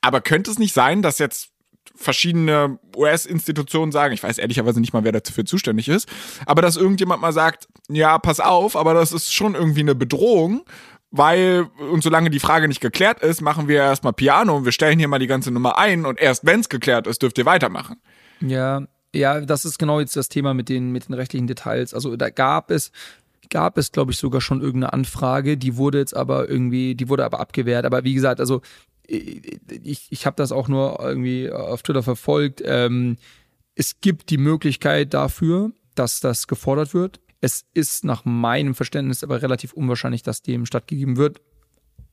[0.00, 1.50] Aber könnte es nicht sein, dass jetzt
[1.94, 6.08] verschiedene US-Institutionen sagen, ich weiß ehrlicherweise nicht mal, wer dafür zuständig ist,
[6.44, 10.64] aber dass irgendjemand mal sagt, ja, pass auf, aber das ist schon irgendwie eine Bedrohung
[11.16, 14.98] weil, und solange die Frage nicht geklärt ist, machen wir erstmal Piano und wir stellen
[14.98, 17.96] hier mal die ganze Nummer ein und erst wenn es geklärt ist, dürft ihr weitermachen.
[18.40, 18.82] Ja,
[19.14, 21.94] ja, das ist genau jetzt das Thema mit den, mit den rechtlichen Details.
[21.94, 22.92] Also da gab es,
[23.50, 27.24] gab es, glaube ich, sogar schon irgendeine Anfrage, die wurde jetzt aber irgendwie, die wurde
[27.24, 27.86] aber abgewehrt.
[27.86, 28.60] Aber wie gesagt, also
[29.08, 32.62] ich, ich habe das auch nur irgendwie auf Twitter verfolgt.
[32.64, 33.16] Ähm,
[33.74, 37.20] es gibt die Möglichkeit dafür, dass das gefordert wird.
[37.46, 41.40] Es ist nach meinem Verständnis aber relativ unwahrscheinlich, dass dem stattgegeben wird.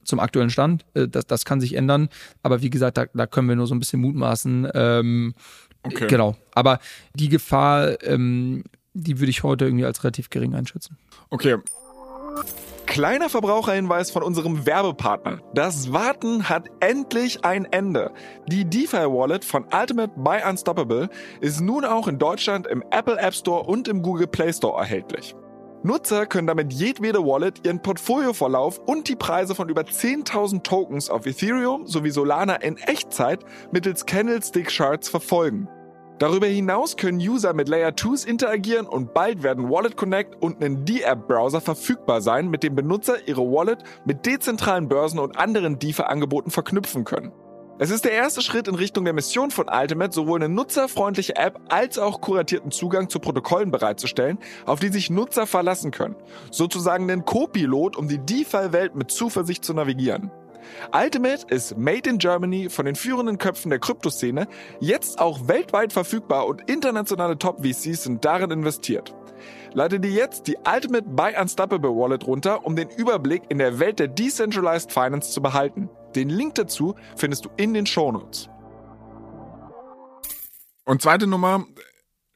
[0.04, 0.86] Zum aktuellen Stand.
[0.94, 2.10] Äh, das, das kann sich ändern.
[2.44, 4.70] Aber wie gesagt, da, da können wir nur so ein bisschen mutmaßen.
[4.76, 5.34] Ähm,
[5.82, 6.06] okay.
[6.06, 6.38] Genau.
[6.54, 6.78] Aber
[7.16, 11.00] die Gefahr, ähm, die würde ich heute irgendwie als relativ gering einschätzen.
[11.32, 11.58] Okay.
[12.94, 15.40] Kleiner Verbraucherhinweis von unserem Werbepartner.
[15.56, 18.12] Das Warten hat endlich ein Ende.
[18.48, 21.10] Die DeFi Wallet von Ultimate by Unstoppable
[21.42, 25.36] ist nun auch in Deutschland im Apple App Store und im Google Play Store erhältlich.
[25.82, 31.26] Nutzer können damit jedwede Wallet ihren Portfolioverlauf und die Preise von über 10.000 Tokens auf
[31.26, 35.68] Ethereum sowie Solana in Echtzeit mittels Candlestick Charts verfolgen.
[36.24, 40.86] Darüber hinaus können User mit Layer 2s interagieren und bald werden Wallet Connect und ein
[40.86, 47.04] D-App-Browser verfügbar sein, mit dem Benutzer ihre Wallet mit dezentralen Börsen und anderen DeFi-Angeboten verknüpfen
[47.04, 47.34] können.
[47.78, 51.60] Es ist der erste Schritt in Richtung der Mission von Ultimate, sowohl eine nutzerfreundliche App
[51.68, 56.16] als auch kuratierten Zugang zu Protokollen bereitzustellen, auf die sich Nutzer verlassen können.
[56.52, 60.32] Sozusagen den Co-Pilot, um die DeFi-Welt mit Zuversicht zu navigieren.
[60.94, 64.48] Ultimate ist Made in Germany von den führenden Köpfen der Kryptoszene,
[64.80, 69.14] jetzt auch weltweit verfügbar und internationale Top-VCs sind darin investiert.
[69.74, 74.00] Lade dir jetzt die Ultimate Buy Unstoppable Wallet runter, um den Überblick in der Welt
[74.00, 75.90] der Decentralized Finance zu behalten.
[76.16, 78.50] Den Link dazu findest du in den Shownotes.
[80.86, 81.66] Und zweite Nummer,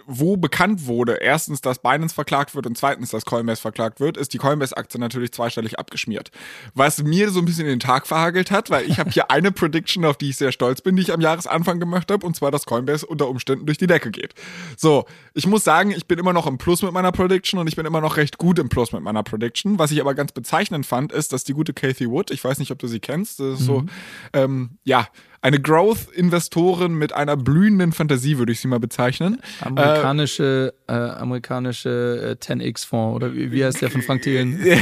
[0.08, 4.34] wo bekannt wurde, erstens, dass Binance verklagt wird und zweitens, dass Coinbase verklagt wird, ist
[4.34, 6.32] die Coinbase-Aktie natürlich zweistellig abgeschmiert.
[6.74, 10.06] Was mir so ein bisschen den Tag verhagelt hat, weil ich habe hier eine Prediction,
[10.06, 12.66] auf die ich sehr stolz bin, die ich am Jahresanfang gemacht habe, und zwar, dass
[12.66, 14.34] Coinbase unter Umständen durch die Decke geht.
[14.78, 17.76] So, ich muss sagen, ich bin immer noch im Plus mit meiner Prediction und ich
[17.76, 19.78] bin immer noch recht gut im Plus mit meiner Prediction.
[19.78, 22.72] Was ich aber ganz bezeichnend fand, ist, dass die gute Kathy Wood, ich weiß nicht,
[22.72, 23.66] ob du sie kennst, das ist mhm.
[23.66, 23.86] so,
[24.32, 25.08] ähm, ja,
[25.42, 29.42] eine Growth-Investorin mit einer blühenden Fantasie, würde ich sie mal bezeichnen.
[29.62, 34.60] Amerikanische, äh, äh, amerikanische äh, 10x-Fonds oder wie, wie heißt der von Frank Thelen?
[34.68, 34.78] Ja,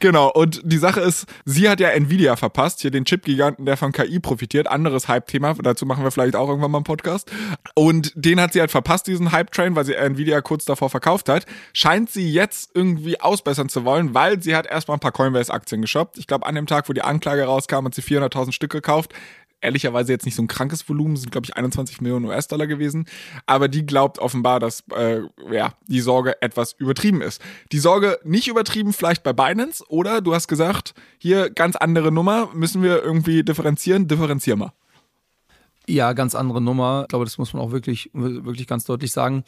[0.00, 0.30] genau.
[0.30, 4.20] Und die Sache ist, sie hat ja Nvidia verpasst, hier den Chip-Giganten, der von KI
[4.20, 4.66] profitiert.
[4.66, 7.30] Anderes Hype-Thema, dazu machen wir vielleicht auch irgendwann mal einen Podcast.
[7.74, 11.44] Und den hat sie halt verpasst, diesen Hype-Train, weil sie Nvidia kurz davor verkauft hat.
[11.72, 16.18] Scheint sie jetzt irgendwie ausbessern zu wollen, weil sie hat erstmal ein paar Coinbase-Aktien geshoppt.
[16.18, 19.12] Ich glaube, an dem Tag, wo die Anklage rauskam, hat sie 400.000 Stück gekauft
[19.60, 23.06] ehrlicherweise jetzt nicht so ein krankes Volumen, sind glaube ich 21 Millionen US-Dollar gewesen,
[23.46, 27.42] aber die glaubt offenbar, dass äh, ja, die Sorge etwas übertrieben ist.
[27.72, 32.48] Die Sorge nicht übertrieben vielleicht bei Binance oder du hast gesagt, hier ganz andere Nummer,
[32.54, 34.72] müssen wir irgendwie differenzieren, differenzier mal.
[35.88, 37.02] Ja, ganz andere Nummer.
[37.02, 39.44] Ich glaube, das muss man auch wirklich, wirklich ganz deutlich sagen.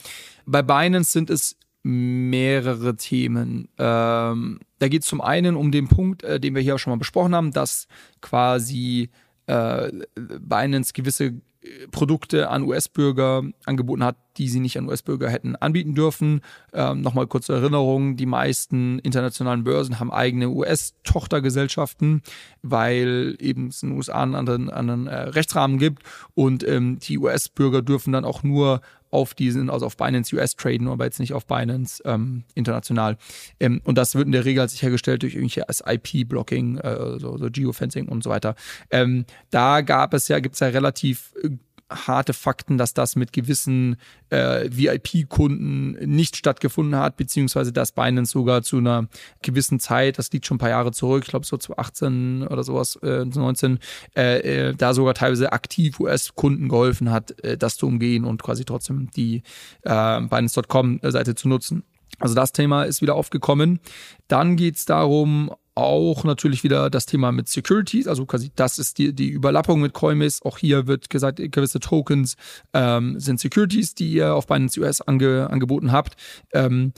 [0.46, 3.68] Bei Binance sind es mehrere Themen.
[3.78, 6.92] Ähm, da geht es zum einen um den Punkt, äh, den wir hier auch schon
[6.92, 7.88] mal besprochen haben, dass
[8.20, 9.10] quasi
[9.50, 9.90] äh,
[10.40, 15.94] Binance gewisse äh, Produkte an US-Bürger angeboten hat, die sie nicht an US-Bürger hätten anbieten
[15.94, 16.40] dürfen.
[16.72, 22.22] Ähm, Nochmal kurze Erinnerung, die meisten internationalen Börsen haben eigene US-Tochtergesellschaften,
[22.62, 26.02] weil eben es in den USA einen anderen, anderen äh, Rechtsrahmen gibt
[26.34, 30.88] und ähm, die US-Bürger dürfen dann auch nur auf diesen, also auf Binance US traden,
[30.88, 33.16] aber jetzt nicht auf Binance ähm, international.
[33.58, 38.08] Ähm, und das wird in der Regel sichergestellt durch irgendwelche IP-Blocking, äh, so, so Geofencing
[38.08, 38.54] und so weiter.
[38.90, 41.50] Ähm, da gab es ja, gibt es ja relativ äh,
[41.90, 43.96] harte Fakten, dass das mit gewissen
[44.30, 49.08] äh, VIP-Kunden nicht stattgefunden hat, beziehungsweise dass Binance sogar zu einer
[49.42, 52.62] gewissen Zeit, das liegt schon ein paar Jahre zurück, ich glaube so zu 18 oder
[52.62, 53.78] sowas, äh, 19,
[54.16, 58.64] äh, äh, da sogar teilweise aktiv US-Kunden geholfen hat, äh, das zu umgehen und quasi
[58.64, 59.42] trotzdem die
[59.82, 61.84] äh, Binance.com-Seite zu nutzen.
[62.18, 63.80] Also das Thema ist wieder aufgekommen.
[64.28, 68.98] Dann geht es darum, auch natürlich wieder das Thema mit Securities, also quasi das ist
[68.98, 70.44] die, die Überlappung mit Coinbase.
[70.44, 72.36] Auch hier wird gesagt, gewisse Tokens
[72.74, 76.16] ähm, sind Securities, die ihr auf Binance US ange, angeboten habt.
[76.52, 76.92] Ähm,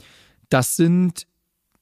[0.49, 1.27] das sind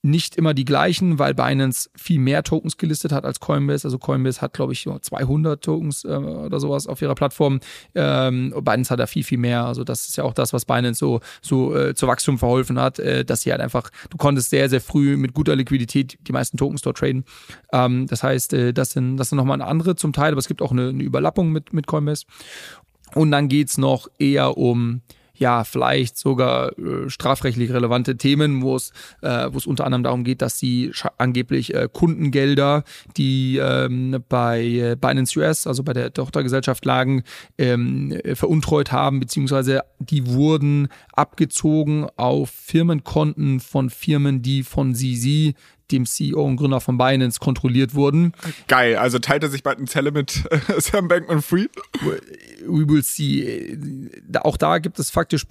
[0.04, 3.88] nicht immer die gleichen, weil Binance viel mehr Tokens gelistet hat als Coinbase.
[3.88, 7.60] Also Coinbase hat, glaube ich, 200 Tokens äh, oder sowas auf ihrer Plattform.
[7.94, 9.66] Ähm, Binance hat da viel, viel mehr.
[9.66, 12.98] Also das ist ja auch das, was Binance so, so äh, zu Wachstum verholfen hat,
[12.98, 16.58] äh, dass sie halt einfach, du konntest sehr, sehr früh mit guter Liquidität die meisten
[16.58, 17.24] Tokens dort traden.
[17.72, 20.64] Ähm, das heißt, äh, das sind, das sind nochmal andere zum Teil, aber es gibt
[20.64, 22.26] auch eine, eine Überlappung mit, mit Coinbase.
[23.14, 25.02] Und dann geht's noch eher um
[25.42, 30.24] ja vielleicht sogar äh, strafrechtlich relevante Themen, wo es äh, wo es unter anderem darum
[30.24, 32.84] geht, dass sie angeblich äh, Kundengelder,
[33.18, 37.24] die ähm, bei äh, Binance US, also bei der Tochtergesellschaft lagen,
[37.58, 45.56] ähm, veruntreut haben, beziehungsweise die wurden abgezogen auf Firmenkonten von Firmen, die von CZ
[45.92, 48.34] dem CEO und Gründer von Binance kontrolliert wurden.
[48.68, 51.72] Geil, also teilt er sich bald eine Zelle mit äh, Sam Bankman-Fried?
[52.66, 54.10] We will see.
[54.42, 55.46] Auch da gibt es faktisch,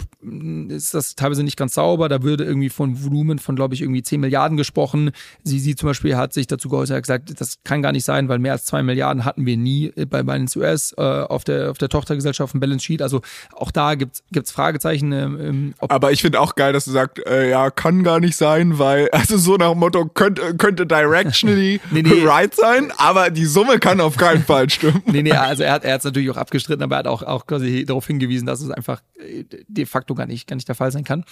[0.69, 2.09] ist das teilweise nicht ganz sauber.
[2.09, 5.11] Da würde irgendwie von Volumen von, glaube ich, irgendwie 10 Milliarden gesprochen.
[5.43, 8.29] Sie, sie zum Beispiel hat sich dazu geäußert, hat gesagt, das kann gar nicht sein,
[8.29, 11.79] weil mehr als 2 Milliarden hatten wir nie bei Binance US äh, auf, der, auf
[11.79, 13.03] der Tochtergesellschaft von Balance Sheet.
[13.03, 13.21] Also
[13.55, 15.13] auch da gibt es Fragezeichen.
[15.13, 18.79] Ähm, Aber ich finde auch geil, dass du sagst, äh, ja, kann gar nicht sein,
[18.79, 22.25] weil, also so nach dem Motto, können könnte, könnte directionally nee, nee.
[22.25, 25.03] right sein, aber die Summe kann auf keinen Fall stimmen.
[25.07, 27.85] Nee, nee, also er hat es natürlich auch abgestritten, aber er hat auch, auch quasi
[27.85, 31.05] darauf hingewiesen, dass es einfach äh, de facto gar nicht, gar nicht der Fall sein
[31.05, 31.25] kann.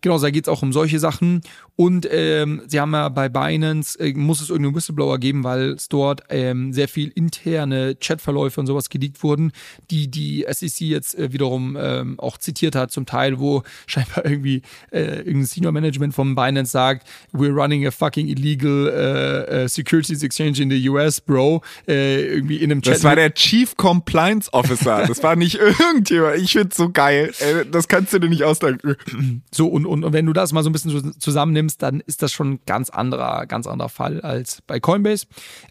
[0.00, 1.40] Genau, da geht es auch um solche Sachen.
[1.76, 5.88] Und ähm, sie haben ja bei Binance, äh, muss es irgendeinen Whistleblower geben, weil es
[5.88, 9.52] dort ähm, sehr viel interne Chatverläufe und sowas geleakt wurden,
[9.90, 14.62] die die SEC jetzt äh, wiederum ähm, auch zitiert hat, zum Teil, wo scheinbar irgendwie
[14.90, 19.68] äh, irgendein Senior Management von Binance sagt, we're running a fucking illegal illegal uh, uh,
[19.68, 22.96] securities exchange in the US, Bro, äh, irgendwie in einem Chat.
[22.96, 25.06] Das war der Chief Compliance Officer.
[25.06, 26.36] Das war nicht irgendjemand.
[26.36, 27.32] Ich find's so geil.
[27.38, 28.96] Ey, das kannst du dir nicht ausdenken.
[29.50, 32.32] So, und, und, und wenn du das mal so ein bisschen zusammennimmst, dann ist das
[32.32, 35.26] schon ein ganz anderer, ganz anderer Fall als bei Coinbase.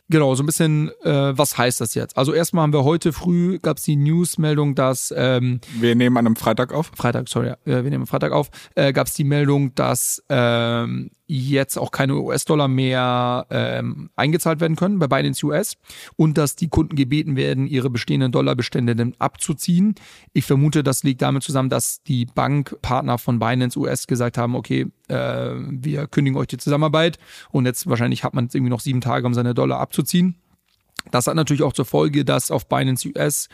[0.10, 2.18] Genau, so ein bisschen, äh, was heißt das jetzt?
[2.18, 6.26] Also erstmal haben wir heute früh, gab es die Newsmeldung, dass ähm, Wir nehmen an
[6.26, 6.92] einem Freitag auf.
[6.96, 11.12] Freitag, sorry, ja, wir nehmen am Freitag auf, äh, gab es die Meldung, dass ähm,
[11.26, 15.78] jetzt auch keine US-Dollar mehr ähm, eingezahlt werden können bei Binance US
[16.16, 19.96] und dass die Kunden gebeten werden, ihre bestehenden Dollarbestände dann abzuziehen.
[20.34, 24.88] Ich vermute, das liegt damit zusammen, dass die Bankpartner von Binance US gesagt haben, okay,
[25.08, 27.18] äh, wir kündigen euch die Zusammenarbeit
[27.52, 30.36] und jetzt wahrscheinlich hat man jetzt irgendwie noch sieben Tage, um seine Dollar abzuziehen.
[31.12, 33.50] Das hat natürlich auch zur Folge, dass auf Binance US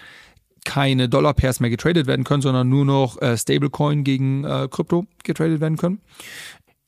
[0.65, 5.61] keine Dollar-Pairs mehr getradet werden können, sondern nur noch äh, Stablecoin gegen äh, Krypto getradet
[5.61, 6.01] werden können.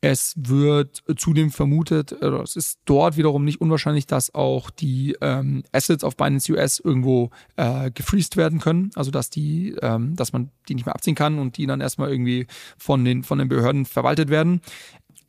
[0.04, 5.64] Es wird zudem vermutet, oder es ist dort wiederum nicht unwahrscheinlich, dass auch die ähm,
[5.72, 8.90] Assets auf Binance US irgendwo äh, gefreezed werden können.
[8.96, 12.10] Also dass die, ähm, dass man die nicht mehr abziehen kann und die dann erstmal
[12.10, 12.48] irgendwie
[12.80, 14.62] von den, von den Behörden verwaltet werden.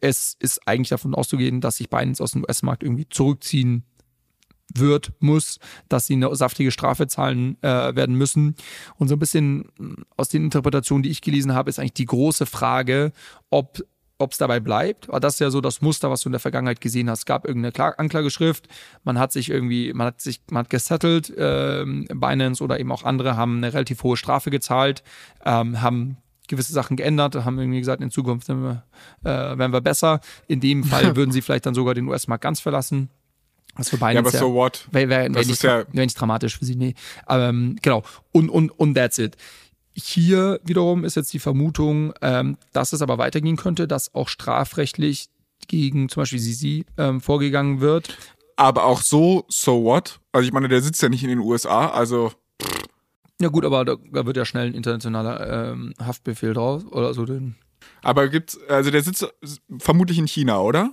[0.01, 3.85] Es ist eigentlich davon auszugehen, dass sich Binance aus dem US-Markt irgendwie zurückziehen
[4.75, 5.59] wird, muss,
[5.91, 8.57] dass sie eine saftige Strafe zahlen äh, werden müssen.
[8.97, 9.69] Und so ein bisschen
[10.17, 13.13] aus den Interpretationen, die ich gelesen habe, ist eigentlich die große Frage,
[13.51, 13.85] ob
[14.23, 15.09] ob es dabei bleibt.
[15.09, 17.21] Aber das ist ja so das Muster, was du in der Vergangenheit gesehen hast.
[17.21, 18.69] Es gab irgendeine Kla Anklageschrift,
[19.05, 23.05] man hat sich irgendwie, man hat sich, man hat gesettelt, ähm, Binance oder eben auch
[23.05, 25.03] andere haben eine relativ hohe Strafe gezahlt,
[25.45, 26.17] ähm, haben
[26.49, 28.85] gewisse Sachen geändert, haben irgendwie gesagt, in Zukunft wir,
[29.25, 30.21] äh, werden wir besser.
[30.49, 33.11] In dem Fall würden sie vielleicht dann sogar den US-Markt ganz verlassen.
[33.75, 34.87] Was für Binance ja, aber so what?
[34.91, 36.95] Wäre wär, wär nicht, ja wär nicht dramatisch für sie, nee.
[37.29, 38.03] Ähm, genau.
[38.31, 39.37] Und, und, und that's it.
[39.95, 45.29] Hier wiederum ist jetzt die Vermutung, ähm, dass es aber weitergehen könnte, dass auch strafrechtlich
[45.69, 48.17] gegen zum Beispiel Sisi ähm, vorgegangen wird.
[48.57, 50.21] Aber auch so, so what?
[50.33, 52.33] Also ich meine, der sitzt ja nicht in den USA, also.
[53.41, 57.25] Ja gut, aber da, da wird ja schnell ein internationaler ähm, Haftbefehl drauf oder so.
[57.25, 57.57] Den
[58.03, 59.27] aber gibt's, also der sitzt
[59.79, 60.93] vermutlich in China, oder?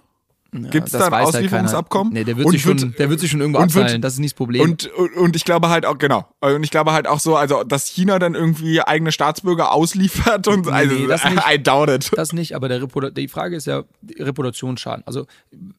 [0.51, 2.11] Ja, Gibt es da ein Auslieferungsabkommen?
[2.11, 4.37] nee, der wird, sich schon, der wird sich schon irgendwo abzahlen, das ist nicht das
[4.37, 4.61] Problem.
[4.63, 7.63] Und, und, und ich glaube halt auch, genau, und ich glaube halt auch so, also
[7.63, 12.11] dass China dann irgendwie eigene Staatsbürger ausliefert und nee, also, das nicht, I doubt it.
[12.15, 13.83] Das nicht, aber der Reputa die Frage ist ja
[14.17, 15.05] Reputationsschaden.
[15.05, 15.27] Also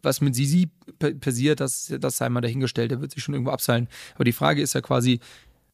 [0.02, 0.70] was mit Sisi
[1.20, 3.88] passiert, das, das sei mal dahingestellt, der wird sich schon irgendwo abseilen.
[4.14, 5.20] Aber die Frage ist ja quasi,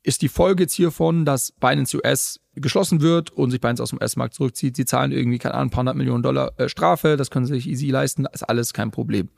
[0.07, 3.99] ist die Folge jetzt hiervon, dass Binance US geschlossen wird und sich Binance aus dem
[4.01, 4.77] US-Markt zurückzieht.
[4.77, 7.55] Sie zahlen irgendwie, keine Ahnung, ein paar hundert Millionen Dollar äh, Strafe, das können sie
[7.55, 9.31] sich easy leisten, ist alles kein Problem.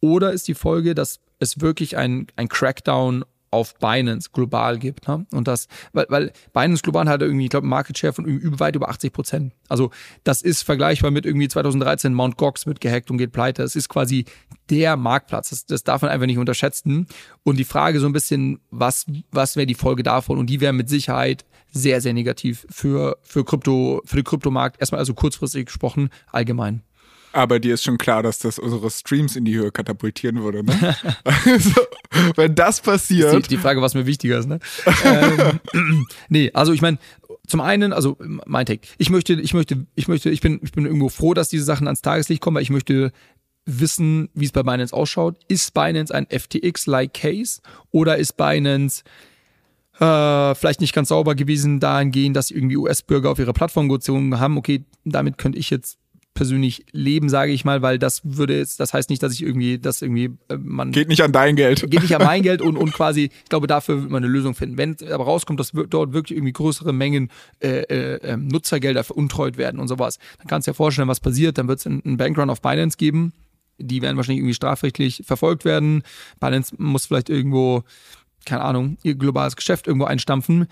[0.00, 5.08] Oder ist die Folge, dass es wirklich ein, ein Crackdown auf Binance global gibt.
[5.08, 5.26] Ne?
[5.32, 8.76] Und das, weil, weil Binance global hat irgendwie, ich glaube, Market Share von über, weit
[8.76, 9.52] über 80 Prozent.
[9.68, 9.90] Also
[10.24, 13.62] das ist vergleichbar mit irgendwie 2013 Mount Gox wird gehackt und geht pleite.
[13.62, 14.24] Es ist quasi
[14.70, 15.50] der Marktplatz.
[15.50, 17.06] Das, das darf man einfach nicht unterschätzen.
[17.44, 20.38] Und die Frage so ein bisschen, was, was wäre die Folge davon?
[20.38, 24.80] Und die wäre mit Sicherheit sehr, sehr negativ für, für Krypto, für den Kryptomarkt.
[24.80, 26.82] Erstmal also kurzfristig gesprochen, allgemein.
[27.34, 30.96] Aber dir ist schon klar, dass das unsere Streams in die Höhe katapultieren würde, ne?
[31.24, 31.80] also,
[32.36, 33.32] wenn das passiert.
[33.32, 34.58] Das die, die, Frage, was mir wichtiger ist, ne?
[35.04, 35.60] ähm,
[36.28, 36.98] nee, also ich meine,
[37.46, 40.86] zum einen, also mein Take, ich möchte, ich möchte, ich möchte, ich bin, ich bin
[40.86, 43.12] irgendwo froh, dass diese Sachen ans Tageslicht kommen, weil ich möchte
[43.66, 45.36] wissen, wie es bei Binance ausschaut.
[45.48, 49.02] Ist Binance ein FTX-like Case oder ist Binance
[49.98, 54.58] äh, vielleicht nicht ganz sauber gewesen dahingehend, dass irgendwie US-Bürger auf ihre Plattform gezogen haben?
[54.58, 55.98] Okay, damit könnte ich jetzt
[56.34, 59.78] persönlich leben, sage ich mal, weil das würde jetzt, das heißt nicht, dass ich irgendwie,
[59.78, 60.92] dass irgendwie äh, man.
[60.92, 61.88] Geht nicht an dein Geld.
[61.90, 64.54] Geht nicht an mein Geld und, und quasi, ich glaube, dafür wird man eine Lösung
[64.54, 64.76] finden.
[64.76, 69.80] Wenn aber rauskommt, dass dort wirklich irgendwie größere Mengen äh, äh, ähm, Nutzergelder veruntreut werden
[69.80, 71.56] und sowas, dann kannst du dir vorstellen, was passiert.
[71.56, 73.32] Dann wird es einen Bankrun auf Binance geben.
[73.78, 76.02] Die werden wahrscheinlich irgendwie strafrechtlich verfolgt werden.
[76.40, 77.84] Binance muss vielleicht irgendwo,
[78.44, 80.66] keine Ahnung, ihr globales Geschäft irgendwo einstampfen.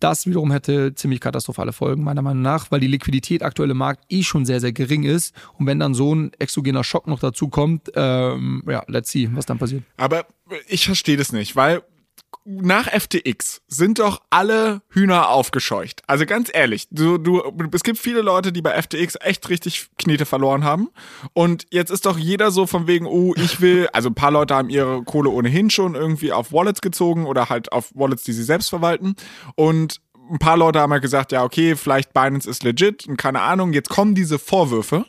[0.00, 4.04] Das wiederum hätte ziemlich katastrophale Folgen, meiner Meinung nach, weil die Liquidität aktuell im Markt
[4.08, 5.34] eh schon sehr, sehr gering ist.
[5.58, 9.46] Und wenn dann so ein exogener Schock noch dazu kommt, ähm, ja, let's see, was
[9.46, 9.82] dann passiert.
[9.96, 10.26] Aber
[10.68, 11.82] ich verstehe das nicht, weil
[12.44, 16.02] nach FTX sind doch alle Hühner aufgescheucht.
[16.06, 20.24] Also ganz ehrlich, du, du, es gibt viele Leute, die bei FTX echt richtig Knete
[20.24, 20.88] verloren haben.
[21.34, 24.54] Und jetzt ist doch jeder so von wegen, oh, ich will, also ein paar Leute
[24.54, 28.44] haben ihre Kohle ohnehin schon irgendwie auf Wallets gezogen oder halt auf Wallets, die sie
[28.44, 29.14] selbst verwalten.
[29.54, 33.42] Und ein paar Leute haben halt gesagt, ja, okay, vielleicht Binance ist legit und keine
[33.42, 33.74] Ahnung.
[33.74, 35.04] Jetzt kommen diese Vorwürfe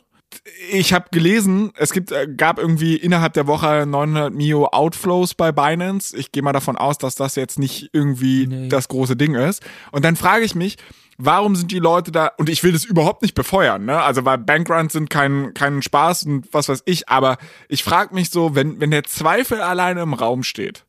[0.70, 5.52] ich habe gelesen, es gibt, äh, gab irgendwie innerhalb der Woche 900 Mio Outflows bei
[5.52, 6.16] Binance.
[6.16, 8.68] Ich gehe mal davon aus, dass das jetzt nicht irgendwie nee.
[8.68, 9.62] das große Ding ist.
[9.92, 10.76] Und dann frage ich mich,
[11.18, 14.00] warum sind die Leute da, und ich will das überhaupt nicht befeuern, ne?
[14.00, 17.36] Also, weil Bankruns sind kein, kein Spaß und was weiß ich, aber
[17.68, 20.84] ich frage mich so, wenn, wenn der Zweifel alleine im Raum steht,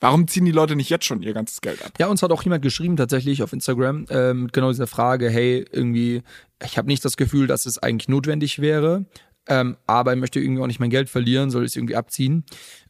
[0.00, 1.92] Warum ziehen die Leute nicht jetzt schon ihr ganzes Geld ab?
[1.98, 6.22] Ja, uns hat auch jemand geschrieben tatsächlich auf Instagram ähm, genau diese Frage, hey, irgendwie,
[6.64, 9.04] ich habe nicht das Gefühl, dass es eigentlich notwendig wäre,
[9.46, 12.44] ähm, aber ich möchte irgendwie auch nicht mein Geld verlieren, soll ich es irgendwie abziehen?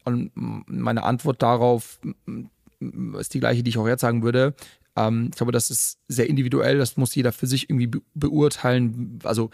[0.04, 1.98] Und meine Antwort darauf
[3.18, 4.54] ist die gleiche, die ich auch jetzt sagen würde.
[5.00, 9.18] Ähm, ich glaube, das ist sehr individuell, das muss jeder für sich irgendwie be beurteilen.
[9.24, 9.50] Also,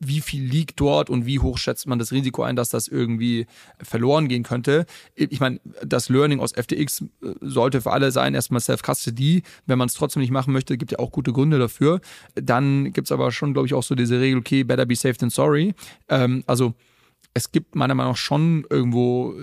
[0.00, 3.46] wie viel liegt dort und wie hoch schätzt man das Risiko ein, dass das irgendwie
[3.82, 4.86] verloren gehen könnte.
[5.14, 9.42] Ich meine, das Learning aus FTX äh, sollte für alle sein, erstmal Self-Custody.
[9.66, 12.00] Wenn man es trotzdem nicht machen möchte, gibt ja auch gute Gründe dafür.
[12.34, 15.16] Dann gibt es aber schon, glaube ich, auch so diese Regel, okay, better be safe
[15.16, 15.74] than sorry.
[16.08, 16.74] Ähm, also,
[17.32, 19.34] es gibt meiner Meinung nach schon irgendwo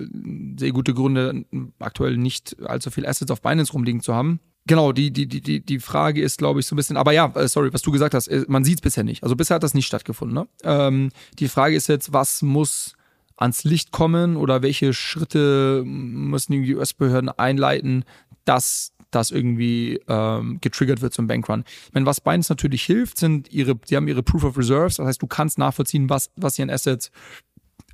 [0.58, 1.46] sehr gute Gründe,
[1.80, 5.80] aktuell nicht allzu viel Assets auf Binance rumliegen zu haben Genau, die, die, die, die
[5.80, 8.28] Frage ist, glaube ich, so ein bisschen, aber ja, äh, sorry, was du gesagt hast,
[8.28, 9.24] äh, man sieht es bisher nicht.
[9.24, 10.36] Also bisher hat das nicht stattgefunden.
[10.36, 10.48] Ne?
[10.64, 12.94] Ähm, die Frage ist jetzt, was muss
[13.38, 18.04] ans Licht kommen oder welche Schritte müssen die US-Behörden einleiten,
[18.44, 21.64] dass das irgendwie ähm, getriggert wird zum Bankrun.
[21.88, 25.06] Ich meine, was Binance natürlich hilft, sind ihre, sie haben ihre Proof of Reserves, das
[25.06, 27.12] heißt, du kannst nachvollziehen, was, was sie an Assets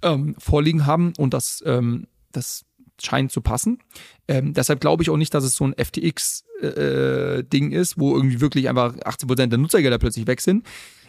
[0.01, 2.65] ähm, vorliegen haben und das, ähm, das
[3.01, 3.79] scheint zu passen.
[4.27, 8.41] Ähm, deshalb glaube ich auch nicht, dass es so ein FTX-Ding äh, ist, wo irgendwie
[8.41, 10.65] wirklich einfach 18% der Nutzergelder plötzlich weg sind.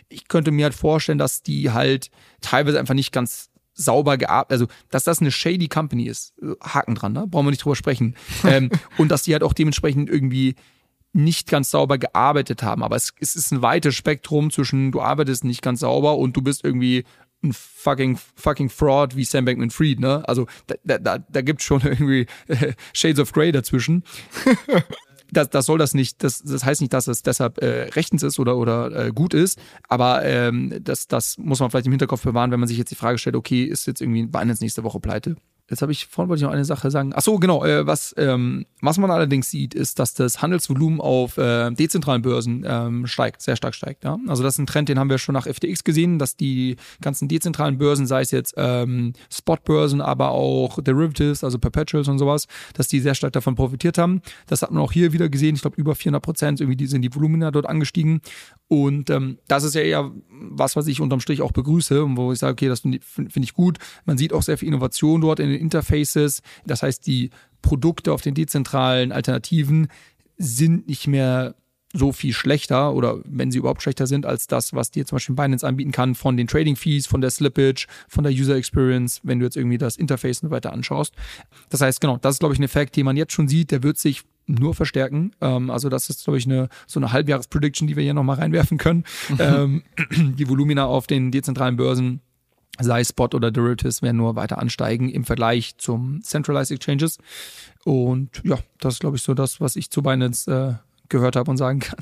[0.08, 2.10] Ich könnte mir halt vorstellen, dass die halt
[2.40, 7.12] teilweise einfach nicht ganz sauber gearbeitet, also dass das eine shady Company ist, Haken dran,
[7.12, 7.26] ne?
[7.26, 8.14] brauchen wir nicht drüber sprechen.
[8.44, 10.54] ähm, und dass die halt auch dementsprechend irgendwie
[11.14, 12.82] nicht ganz sauber gearbeitet haben.
[12.82, 16.42] Aber es, es ist ein weites Spektrum zwischen du arbeitest nicht ganz sauber und du
[16.42, 17.04] bist irgendwie
[17.44, 20.26] ein fucking, fucking Fraud wie Sam Bankman Fried, ne?
[20.28, 24.04] Also da, da, da gibt es schon irgendwie äh, Shades of Grey dazwischen.
[25.32, 28.38] das, das soll das nicht, das, das heißt nicht, dass es deshalb äh, rechtens ist
[28.38, 32.50] oder, oder äh, gut ist, aber ähm, das, das muss man vielleicht im Hinterkopf bewahren,
[32.50, 35.36] wenn man sich jetzt die Frage stellt, okay, ist jetzt irgendwie Binance nächste Woche pleite?
[35.70, 37.12] Jetzt habe ich vorhin wollte ich noch eine Sache sagen.
[37.14, 37.64] Ach so, genau.
[37.64, 42.66] Äh, was, ähm, was man allerdings sieht, ist, dass das Handelsvolumen auf äh, dezentralen Börsen
[42.68, 44.04] ähm, steigt, sehr stark steigt.
[44.04, 44.18] Ja?
[44.26, 47.28] Also das ist ein Trend, den haben wir schon nach FTX gesehen, dass die ganzen
[47.28, 52.88] dezentralen Börsen, sei es jetzt ähm, Spotbörsen, aber auch Derivatives, also Perpetuals und sowas, dass
[52.88, 54.20] die sehr stark davon profitiert haben.
[54.46, 55.54] Das hat man auch hier wieder gesehen.
[55.54, 58.20] Ich glaube, über 400 Prozent irgendwie sind die Volumina dort angestiegen.
[58.68, 62.32] Und ähm, das ist ja eher was, was ich unterm Strich auch begrüße und wo
[62.32, 63.78] ich sage, okay, das finde find ich gut.
[64.04, 66.42] Man sieht auch sehr viel Innovation dort in den Interfaces.
[66.66, 67.30] Das heißt, die
[67.62, 69.88] Produkte auf den dezentralen Alternativen
[70.36, 71.54] sind nicht mehr
[71.94, 75.36] so viel schlechter oder wenn sie überhaupt schlechter sind als das, was dir zum Beispiel
[75.36, 79.38] Binance anbieten kann von den Trading Fees, von der Slippage, von der User Experience, wenn
[79.38, 81.14] du jetzt irgendwie das Interface und weiter anschaust.
[81.70, 83.84] Das heißt, genau, das ist, glaube ich, ein Effekt, den man jetzt schon sieht, der
[83.84, 85.32] wird sich nur verstärken.
[85.40, 88.76] Ähm, also das ist, glaube ich, eine, so eine Halbjahres-Prediction, die wir hier nochmal reinwerfen
[88.76, 89.04] können.
[89.38, 92.20] ähm, die Volumina auf den dezentralen Börsen,
[92.80, 97.18] sei Spot oder Derivatives, werden nur weiter ansteigen im Vergleich zum Centralized Exchanges.
[97.84, 100.74] Und ja, das ist, glaube ich, so das, was ich zu Binance äh,
[101.08, 102.00] gehört habe und sagen kann.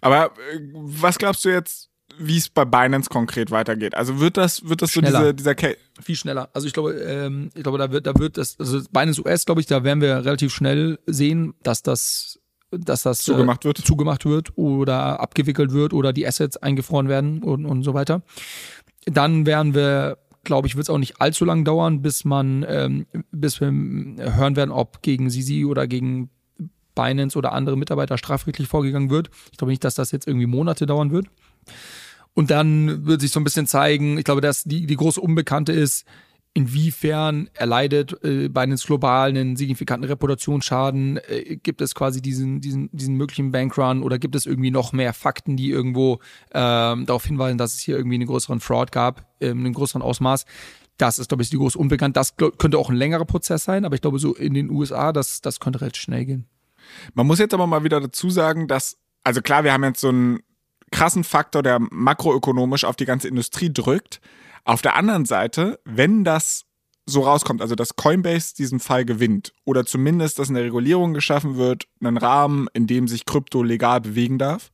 [0.00, 3.94] Aber äh, was glaubst du jetzt, wie es bei Binance konkret weitergeht.
[3.94, 5.10] Also wird das, wird das schneller.
[5.10, 5.78] so diese, dieser Case?
[6.02, 6.50] Viel schneller.
[6.52, 9.60] Also ich glaube, ähm, ich glaube, da wird, da wird das, also Binance US, glaube
[9.60, 12.36] ich, da werden wir relativ schnell sehen, dass das
[12.72, 13.80] dass das zugemacht wird.
[13.80, 18.22] Äh, zugemacht wird oder abgewickelt wird oder die Assets eingefroren werden und, und so weiter.
[19.06, 23.06] Dann werden wir, glaube ich, wird es auch nicht allzu lang dauern, bis man, ähm,
[23.30, 26.30] bis wir hören werden, ob gegen Sisi oder gegen
[26.94, 29.30] Binance oder andere Mitarbeiter strafrechtlich vorgegangen wird.
[29.52, 31.26] Ich glaube nicht, dass das jetzt irgendwie Monate dauern wird.
[32.34, 35.72] Und dann wird sich so ein bisschen zeigen, ich glaube, dass die, die große Unbekannte
[35.72, 36.06] ist,
[36.52, 41.18] inwiefern erleidet äh, Binance global einen signifikanten Reputationsschaden?
[41.28, 45.12] Äh, gibt es quasi diesen, diesen, diesen möglichen Bankrun oder gibt es irgendwie noch mehr
[45.12, 46.18] Fakten, die irgendwo
[46.52, 50.44] ähm, darauf hinweisen, dass es hier irgendwie einen größeren Fraud gab, ähm, einen größeren Ausmaß?
[50.96, 52.16] Das ist, glaube ich, die große Unbekannt.
[52.16, 55.40] Das könnte auch ein längerer Prozess sein, aber ich glaube, so in den USA, das,
[55.40, 56.46] das könnte relativ schnell gehen.
[57.14, 60.08] Man muss jetzt aber mal wieder dazu sagen, dass, also klar, wir haben jetzt so
[60.08, 60.40] einen
[60.90, 64.20] krassen Faktor, der makroökonomisch auf die ganze Industrie drückt.
[64.64, 66.64] Auf der anderen Seite, wenn das
[67.06, 71.86] so rauskommt, also dass Coinbase diesen Fall gewinnt oder zumindest, dass eine Regulierung geschaffen wird,
[72.00, 74.70] einen Rahmen, in dem sich Krypto legal bewegen darf,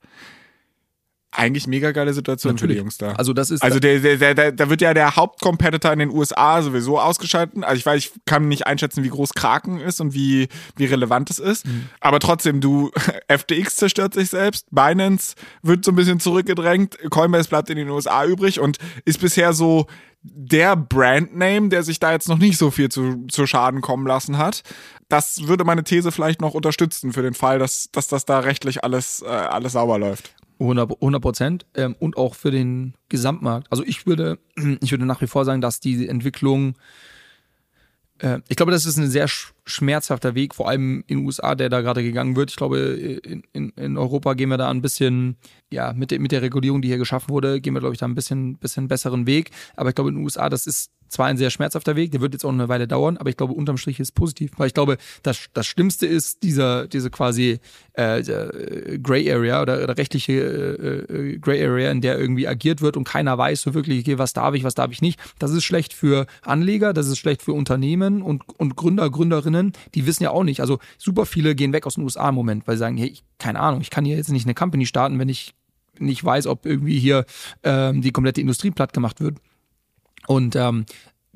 [1.32, 2.70] eigentlich mega geile Situation Natürlich.
[2.70, 3.12] für die Jungs da.
[3.12, 6.62] Also das ist also der, der, der, da wird ja der Hauptcompetitor in den USA
[6.62, 7.62] sowieso ausgeschaltet.
[7.62, 11.30] Also ich weiß, ich kann nicht einschätzen, wie groß Kraken ist und wie, wie relevant
[11.30, 11.66] es ist.
[11.66, 11.88] Mhm.
[12.00, 12.90] Aber trotzdem, du,
[13.28, 18.24] FTX zerstört sich selbst, Binance wird so ein bisschen zurückgedrängt, Coinbase bleibt in den USA
[18.24, 19.86] übrig und ist bisher so
[20.28, 24.38] der Brandname, der sich da jetzt noch nicht so viel zu, zu Schaden kommen lassen
[24.38, 24.62] hat.
[25.08, 28.82] Das würde meine These vielleicht noch unterstützen für den Fall, dass, dass das da rechtlich
[28.82, 30.34] alles, äh, alles sauber läuft.
[30.58, 33.66] 100 Prozent ähm, und auch für den Gesamtmarkt.
[33.70, 34.38] Also ich würde,
[34.80, 36.74] ich würde nach wie vor sagen, dass die Entwicklung,
[38.18, 39.28] äh, ich glaube, das ist ein sehr
[39.64, 42.50] schmerzhafter Weg, vor allem in den USA, der da gerade gegangen wird.
[42.50, 45.36] Ich glaube, in, in, in Europa gehen wir da ein bisschen,
[45.70, 48.06] ja, mit, der mit der Regulierung, die hier geschaffen wurde, gehen wir, glaube ich, da
[48.06, 49.50] ein bisschen, bisschen besseren Weg.
[49.76, 52.32] Aber ich glaube, in den USA, das ist zwar ein sehr schmerzhafter Weg, der wird
[52.32, 54.98] jetzt auch eine Weile dauern, aber ich glaube, unterm Strich ist positiv, weil ich glaube,
[55.22, 57.60] das, das Schlimmste ist dieser, diese quasi
[57.96, 62.80] äh, äh Gray Area oder, oder rechtliche äh, äh, Gray Area, in der irgendwie agiert
[62.80, 65.20] wird und keiner weiß so wirklich, okay, was darf ich, was darf ich nicht.
[65.38, 70.06] Das ist schlecht für Anleger, das ist schlecht für Unternehmen und, und Gründer, Gründerinnen, die
[70.06, 70.60] wissen ja auch nicht.
[70.60, 73.24] Also super viele gehen weg aus den USA im Moment, weil sie sagen, hey, ich,
[73.38, 75.54] keine Ahnung, ich kann hier jetzt nicht eine Company starten, wenn ich
[75.98, 77.24] nicht weiß, ob irgendwie hier
[77.62, 79.38] ähm, die komplette Industrie platt gemacht wird.
[80.26, 80.86] Und ähm,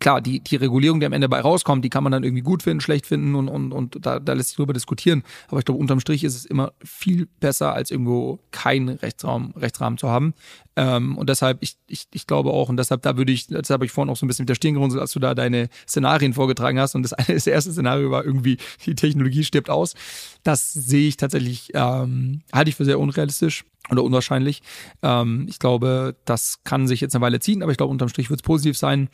[0.01, 2.63] klar, die, die Regulierung, die am Ende bei rauskommt, die kann man dann irgendwie gut
[2.63, 5.23] finden, schlecht finden und, und, und da, da lässt sich drüber diskutieren.
[5.49, 9.99] Aber ich glaube, unterm Strich ist es immer viel besser, als irgendwo keinen Rechtsraum, Rechtsrahmen
[9.99, 10.35] zu haben.
[10.77, 13.85] Ähm, und deshalb, ich, ich, ich glaube auch, und deshalb, da würde ich, deshalb habe
[13.85, 16.33] ich vorhin auch so ein bisschen mit der Stirn gerunzelt, als du da deine Szenarien
[16.33, 16.95] vorgetragen hast.
[16.95, 19.95] Und das, eine, das erste Szenario war irgendwie, die Technologie stirbt aus.
[20.43, 24.63] Das sehe ich tatsächlich, ähm, halte ich für sehr unrealistisch oder unwahrscheinlich.
[25.03, 28.31] Ähm, ich glaube, das kann sich jetzt eine Weile ziehen, aber ich glaube, unterm Strich
[28.31, 29.09] wird es positiv sein.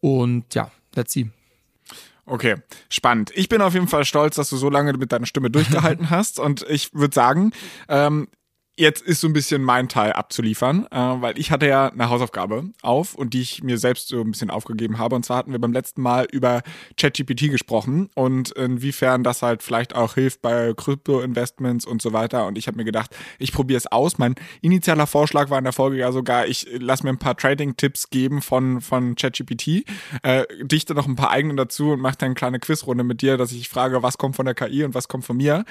[0.00, 1.30] Und ja, let's see.
[2.28, 2.56] Okay,
[2.88, 3.30] spannend.
[3.36, 6.40] Ich bin auf jeden Fall stolz, dass du so lange mit deiner Stimme durchgehalten hast.
[6.40, 7.52] Und ich würde sagen,
[7.88, 8.28] ähm,
[8.78, 12.64] jetzt ist so ein bisschen mein Teil abzuliefern, äh, weil ich hatte ja eine Hausaufgabe
[12.82, 15.16] auf und die ich mir selbst so ein bisschen aufgegeben habe.
[15.16, 16.62] Und zwar hatten wir beim letzten Mal über
[16.98, 22.46] ChatGPT gesprochen und inwiefern das halt vielleicht auch hilft bei Krypto-Investments und so weiter.
[22.46, 24.18] Und ich habe mir gedacht, ich probiere es aus.
[24.18, 28.10] Mein initialer Vorschlag war in der Folge ja sogar, ich lass mir ein paar Trading-Tipps
[28.10, 29.84] geben von, von ChatGPT,
[30.22, 33.38] äh, dichte noch ein paar eigene dazu und mache dann eine kleine Quizrunde mit dir,
[33.38, 35.64] dass ich frage, was kommt von der KI und was kommt von mir.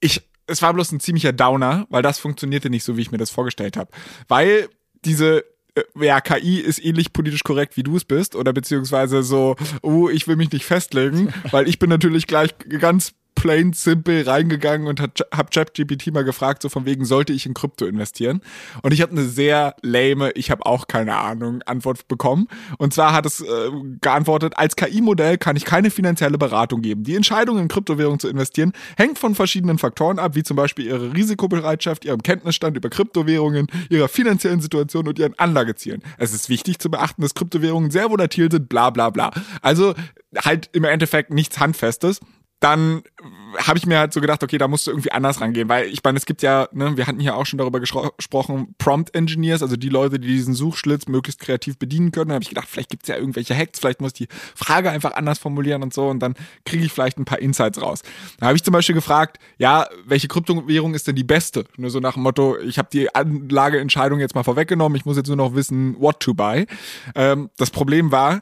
[0.00, 3.18] Ich es war bloß ein ziemlicher Downer, weil das funktionierte nicht so, wie ich mir
[3.18, 3.90] das vorgestellt habe.
[4.28, 4.68] Weil
[5.04, 9.56] diese äh, ja, KI ist ähnlich politisch korrekt, wie du es bist, oder beziehungsweise so,
[9.82, 14.86] oh, ich will mich nicht festlegen, weil ich bin natürlich gleich ganz plain simple reingegangen
[14.86, 18.40] und habe ChatGPT mal gefragt, so von wegen, sollte ich in Krypto investieren?
[18.82, 22.48] Und ich habe eine sehr lame, ich habe auch keine Ahnung, Antwort bekommen.
[22.78, 23.70] Und zwar hat es äh,
[24.00, 27.04] geantwortet, als KI-Modell kann ich keine finanzielle Beratung geben.
[27.04, 31.12] Die Entscheidung in Kryptowährung zu investieren hängt von verschiedenen Faktoren ab, wie zum Beispiel ihre
[31.12, 36.02] Risikobereitschaft, ihrem Kenntnisstand über Kryptowährungen, ihrer finanziellen Situation und ihren Anlagezielen.
[36.18, 39.32] Es ist wichtig zu beachten, dass Kryptowährungen sehr volatil sind, bla bla bla.
[39.62, 39.94] Also
[40.36, 42.20] halt im Endeffekt nichts Handfestes
[42.62, 43.02] dann
[43.58, 46.02] habe ich mir halt so gedacht, okay, da musst du irgendwie anders rangehen, weil ich
[46.04, 49.76] meine, es gibt ja, ne, wir hatten hier auch schon darüber gesprochen, Prompt Engineers, also
[49.76, 52.28] die Leute, die diesen Suchschlitz möglichst kreativ bedienen können.
[52.28, 55.12] Da habe ich gedacht, vielleicht gibt's ja irgendwelche Hacks, vielleicht muss ich die Frage einfach
[55.14, 56.34] anders formulieren und so und dann
[56.64, 58.02] kriege ich vielleicht ein paar Insights raus.
[58.38, 61.64] Da habe ich zum Beispiel gefragt, ja, welche Kryptowährung ist denn die beste?
[61.76, 65.26] Nur so nach dem Motto, ich habe die Anlageentscheidung jetzt mal vorweggenommen, ich muss jetzt
[65.26, 66.66] nur noch wissen, what to buy.
[67.16, 68.40] Ähm, das Problem war,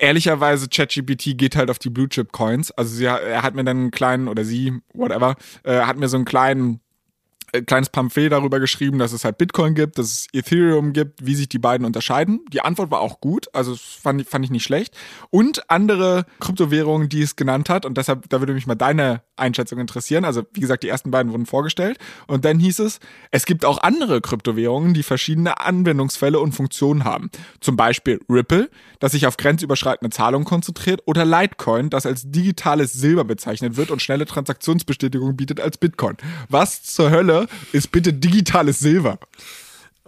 [0.00, 2.70] ehrlicherweise, ChatGPT geht halt auf die Blue Chip Coins.
[2.72, 6.16] Also sie, er hat mir dann einen kleinen, oder sie, whatever, äh, hat mir so
[6.16, 6.80] einen kleinen
[7.52, 11.34] äh, kleines Pamphlet darüber geschrieben, dass es halt Bitcoin gibt, dass es Ethereum gibt, wie
[11.34, 12.40] sich die beiden unterscheiden.
[12.52, 14.94] Die Antwort war auch gut, also fand, fand ich nicht schlecht.
[15.30, 19.78] Und andere Kryptowährungen, die es genannt hat, und deshalb, da würde mich mal deine Einschätzung
[19.78, 20.24] interessieren.
[20.24, 21.98] Also, wie gesagt, die ersten beiden wurden vorgestellt.
[22.26, 27.30] Und dann hieß es, es gibt auch andere Kryptowährungen, die verschiedene Anwendungsfälle und Funktionen haben.
[27.60, 33.24] Zum Beispiel Ripple, das sich auf grenzüberschreitende Zahlungen konzentriert, oder Litecoin, das als digitales Silber
[33.24, 36.16] bezeichnet wird und schnelle Transaktionsbestätigung bietet als Bitcoin.
[36.48, 37.39] Was zur Hölle
[37.72, 39.18] ist bitte digitales Silber.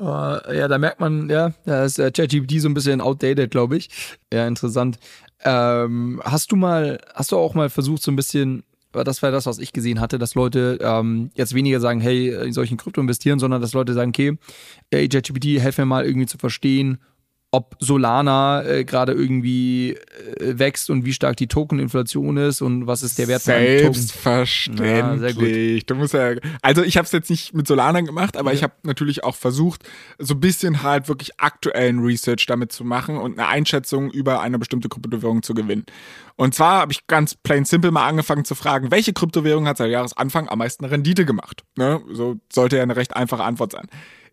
[0.00, 3.76] Uh, ja, da merkt man, ja, da ist äh, ChatGPT so ein bisschen outdated, glaube
[3.76, 3.90] ich.
[4.32, 4.98] Ja, interessant.
[5.44, 9.46] Ähm, hast du mal, hast du auch mal versucht, so ein bisschen, das war das,
[9.46, 13.38] was ich gesehen hatte, dass Leute ähm, jetzt weniger sagen, hey, in solchen Krypto investieren,
[13.38, 14.38] sondern dass Leute sagen, okay,
[14.90, 16.98] hey, helf mir mal irgendwie zu verstehen,
[17.54, 23.02] ob Solana äh, gerade irgendwie äh, wächst und wie stark die Tokeninflation ist und was
[23.02, 25.82] ist der Wert von Selbstverständlich.
[25.82, 26.32] Ja, du musst ja,
[26.62, 28.56] also ich habe es jetzt nicht mit Solana gemacht, aber ja.
[28.56, 29.86] ich habe natürlich auch versucht,
[30.18, 34.58] so ein bisschen halt wirklich aktuellen Research damit zu machen und eine Einschätzung über eine
[34.58, 35.84] bestimmte Kryptowährung zu gewinnen.
[36.36, 39.90] Und zwar habe ich ganz plain simple mal angefangen zu fragen, welche Kryptowährung hat seit
[39.90, 41.64] Jahresanfang am meisten Rendite gemacht?
[41.76, 42.00] Ne?
[42.12, 43.88] So sollte ja eine recht einfache Antwort sein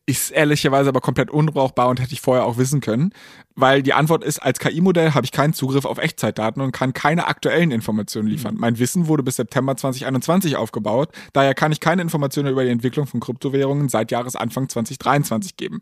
[0.05, 3.13] ist ehrlicherweise aber komplett unbrauchbar und hätte ich vorher auch wissen können,
[3.55, 7.27] weil die Antwort ist, als KI-Modell habe ich keinen Zugriff auf Echtzeitdaten und kann keine
[7.27, 8.55] aktuellen Informationen liefern.
[8.55, 8.61] Mhm.
[8.61, 13.07] Mein Wissen wurde bis September 2021 aufgebaut, daher kann ich keine Informationen über die Entwicklung
[13.07, 15.81] von Kryptowährungen seit Jahresanfang 2023 geben.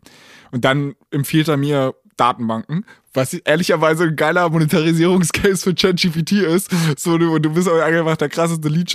[0.50, 6.70] Und dann empfiehlt er mir Datenbanken, was ehrlicherweise ein geiler Monetarisierungscase für ChatGPT ist.
[6.98, 8.94] So, du, du bist einfach der krasseste Lead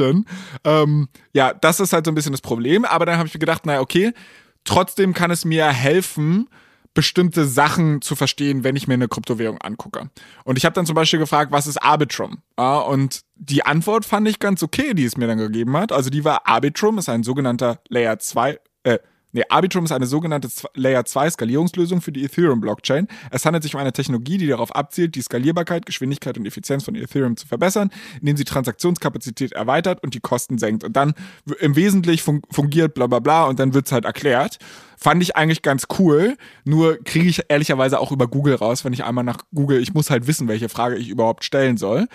[0.63, 2.85] ähm, ja, das ist halt so ein bisschen das Problem.
[2.85, 4.13] Aber dann habe ich mir gedacht, naja, okay,
[4.65, 6.47] Trotzdem kann es mir helfen,
[6.93, 10.09] bestimmte Sachen zu verstehen, wenn ich mir eine Kryptowährung angucke.
[10.43, 12.43] Und ich habe dann zum Beispiel gefragt, was ist Arbitrum?
[12.55, 15.91] Und die Antwort fand ich ganz okay, die es mir dann gegeben hat.
[15.91, 18.99] Also die war Arbitrum ist ein sogenannter Layer 2, äh,
[19.35, 23.07] Nee, Arbitrum ist eine sogenannte Layer 2 Skalierungslösung für die Ethereum Blockchain.
[23.31, 26.93] Es handelt sich um eine Technologie, die darauf abzielt, die Skalierbarkeit, Geschwindigkeit und Effizienz von
[26.93, 27.89] Ethereum zu verbessern,
[28.21, 30.83] indem sie Transaktionskapazität erweitert und die Kosten senkt.
[30.83, 31.15] Und dann
[31.59, 34.59] im Wesentlichen fungiert bla bla bla und dann wird's halt erklärt.
[34.97, 39.03] Fand ich eigentlich ganz cool, nur kriege ich ehrlicherweise auch über Google raus, wenn ich
[39.03, 42.07] einmal nach Google, ich muss halt wissen, welche Frage ich überhaupt stellen soll.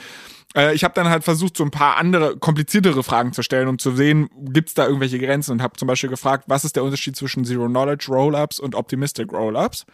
[0.56, 3.78] Äh, ich habe dann halt versucht, so ein paar andere, kompliziertere Fragen zu stellen, um
[3.78, 6.84] zu sehen, gibt es da irgendwelche Grenzen und habe zum Beispiel gefragt, was ist der
[6.84, 9.84] Unterschied zwischen Zero-Knowledge Rollups und Optimistic Rollups?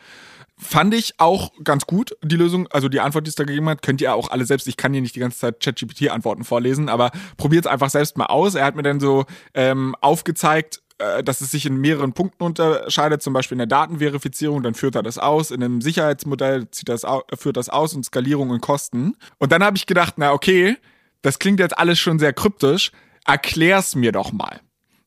[0.56, 3.82] Fand ich auch ganz gut, die Lösung, also die Antwort, die es da gegeben hat,
[3.82, 7.10] könnt ihr auch alle selbst, ich kann hier nicht die ganze Zeit ChatGPT-Antworten vorlesen, aber
[7.36, 8.54] probiert es einfach selbst mal aus.
[8.54, 9.24] Er hat mir dann so
[9.54, 10.83] ähm, aufgezeigt,
[11.24, 15.02] dass es sich in mehreren Punkten unterscheidet, zum Beispiel in der Datenverifizierung, dann führt er
[15.02, 17.06] das aus, in einem Sicherheitsmodell zieht das
[17.38, 19.16] führt das aus und Skalierung und Kosten.
[19.38, 20.76] Und dann habe ich gedacht, na okay,
[21.22, 22.92] das klingt jetzt alles schon sehr kryptisch,
[23.24, 24.60] erklär's mir doch mal.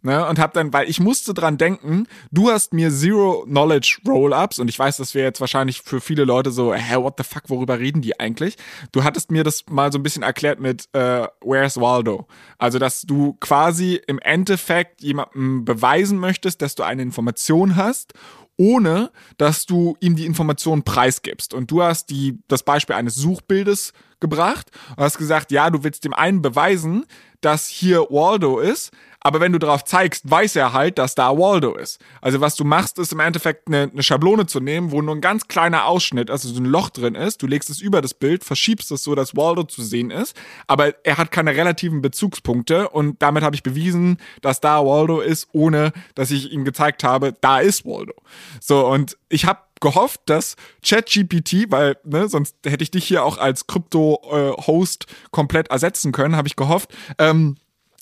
[0.08, 4.58] Ne, und hab dann, weil ich musste dran denken, du hast mir Zero Knowledge Roll-Ups
[4.58, 7.49] und ich weiß, das wäre jetzt wahrscheinlich für viele Leute so, hä, what the fuck,
[7.49, 8.55] worüber reden die eigentlich?
[8.93, 12.26] Du hattest mir das mal so ein bisschen erklärt mit äh, Where's Waldo?
[12.58, 18.14] Also, dass du quasi im Endeffekt jemandem beweisen möchtest, dass du eine Information hast
[18.60, 21.53] ohne dass du ihm die Informationen preisgibst.
[21.53, 26.03] Und du hast die, das Beispiel eines Suchbildes gebracht und hast gesagt, ja, du willst
[26.03, 27.05] dem einen beweisen,
[27.41, 31.76] dass hier Waldo ist, aber wenn du darauf zeigst, weiß er halt, dass da Waldo
[31.76, 31.99] ist.
[32.22, 35.22] Also was du machst, ist im Endeffekt eine, eine, Schablone zu nehmen, wo nur ein
[35.22, 37.41] ganz kleiner Ausschnitt, also so ein Loch drin ist.
[37.41, 40.36] Du legst es über das Bild, verschiebst es so, dass Waldo zu sehen ist,
[40.68, 45.49] aber er hat keine relativen Bezugspunkte und damit habe ich bewiesen, dass da Waldo ist,
[45.51, 48.13] ohne dass ich ihm gezeigt habe, da ist Waldo.
[48.61, 50.56] So und ich habe gehofft, dass
[50.86, 56.36] ChatGPT, weil ne, sonst hätte ich dich hier auch als Krypto-Host äh, komplett ersetzen können,
[56.36, 57.58] habe ich gehofft, ähm,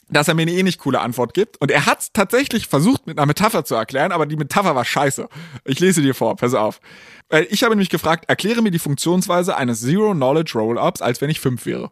[0.10, 1.60] dass er mir eine ähnlich coole Antwort gibt.
[1.62, 5.28] Und er hat tatsächlich versucht, mit einer Metapher zu erklären, aber die Metapher war scheiße.
[5.66, 6.80] Ich lese dir vor, pass auf.
[7.50, 11.66] Ich habe nämlich gefragt, erkläre mir die Funktionsweise eines Zero-Knowledge Roll-Ups, als wenn ich fünf
[11.66, 11.90] wäre.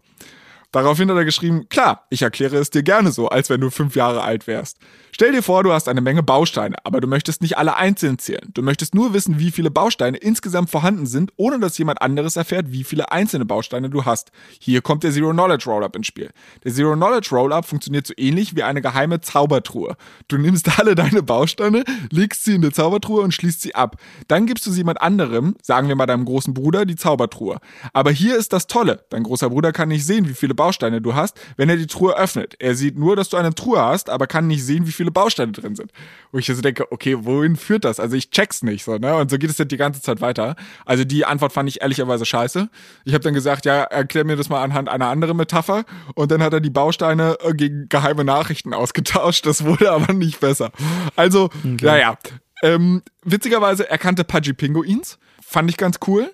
[0.74, 3.96] Daraufhin hat er geschrieben, klar, ich erkläre es dir gerne so, als wenn du fünf
[3.96, 4.80] Jahre alt wärst.
[5.12, 8.50] Stell dir vor, du hast eine Menge Bausteine, aber du möchtest nicht alle einzeln zählen.
[8.56, 12.72] Du möchtest nur wissen, wie viele Bausteine insgesamt vorhanden sind, ohne dass jemand anderes erfährt,
[12.72, 14.32] wie viele einzelne Bausteine du hast.
[14.60, 16.32] Hier kommt der Zero Knowledge Rollup ins Spiel.
[16.64, 19.96] Der Zero Knowledge Rollup funktioniert so ähnlich wie eine geheime Zaubertruhe.
[20.28, 23.98] Du nimmst alle deine Bausteine, legst sie in die Zaubertruhe und schließt sie ab.
[24.28, 27.60] Dann gibst du sie jemand anderem, sagen wir mal deinem großen Bruder, die Zaubertruhe.
[27.94, 29.06] Aber hier ist das Tolle.
[29.12, 32.18] Dein großer Bruder kann nicht sehen, wie viele Bausteine du hast, wenn er die Truhe
[32.18, 32.56] öffnet.
[32.60, 35.52] Er sieht nur, dass du eine Truhe hast, aber kann nicht sehen, wie viele Bausteine
[35.52, 35.92] drin sind.
[36.32, 38.00] Wo ich so denke, okay, wohin führt das?
[38.00, 39.16] Also ich check's nicht so, ne?
[39.16, 40.56] Und so geht es dann die ganze Zeit weiter.
[40.86, 42.70] Also die Antwort fand ich ehrlicherweise scheiße.
[43.06, 45.86] Ich habe dann gesagt, ja, erklär mir das mal anhand einer anderen Metapher.
[46.16, 49.46] Und dann hat er die Bausteine äh, gegen geheime Nachrichten ausgetauscht.
[49.46, 50.72] Das wurde aber nicht besser.
[51.16, 51.78] Also, okay.
[51.82, 52.18] naja.
[52.64, 55.20] Ähm, witzigerweise, er kannte Pudgy Pinguins.
[55.46, 56.34] Fand ich ganz cool.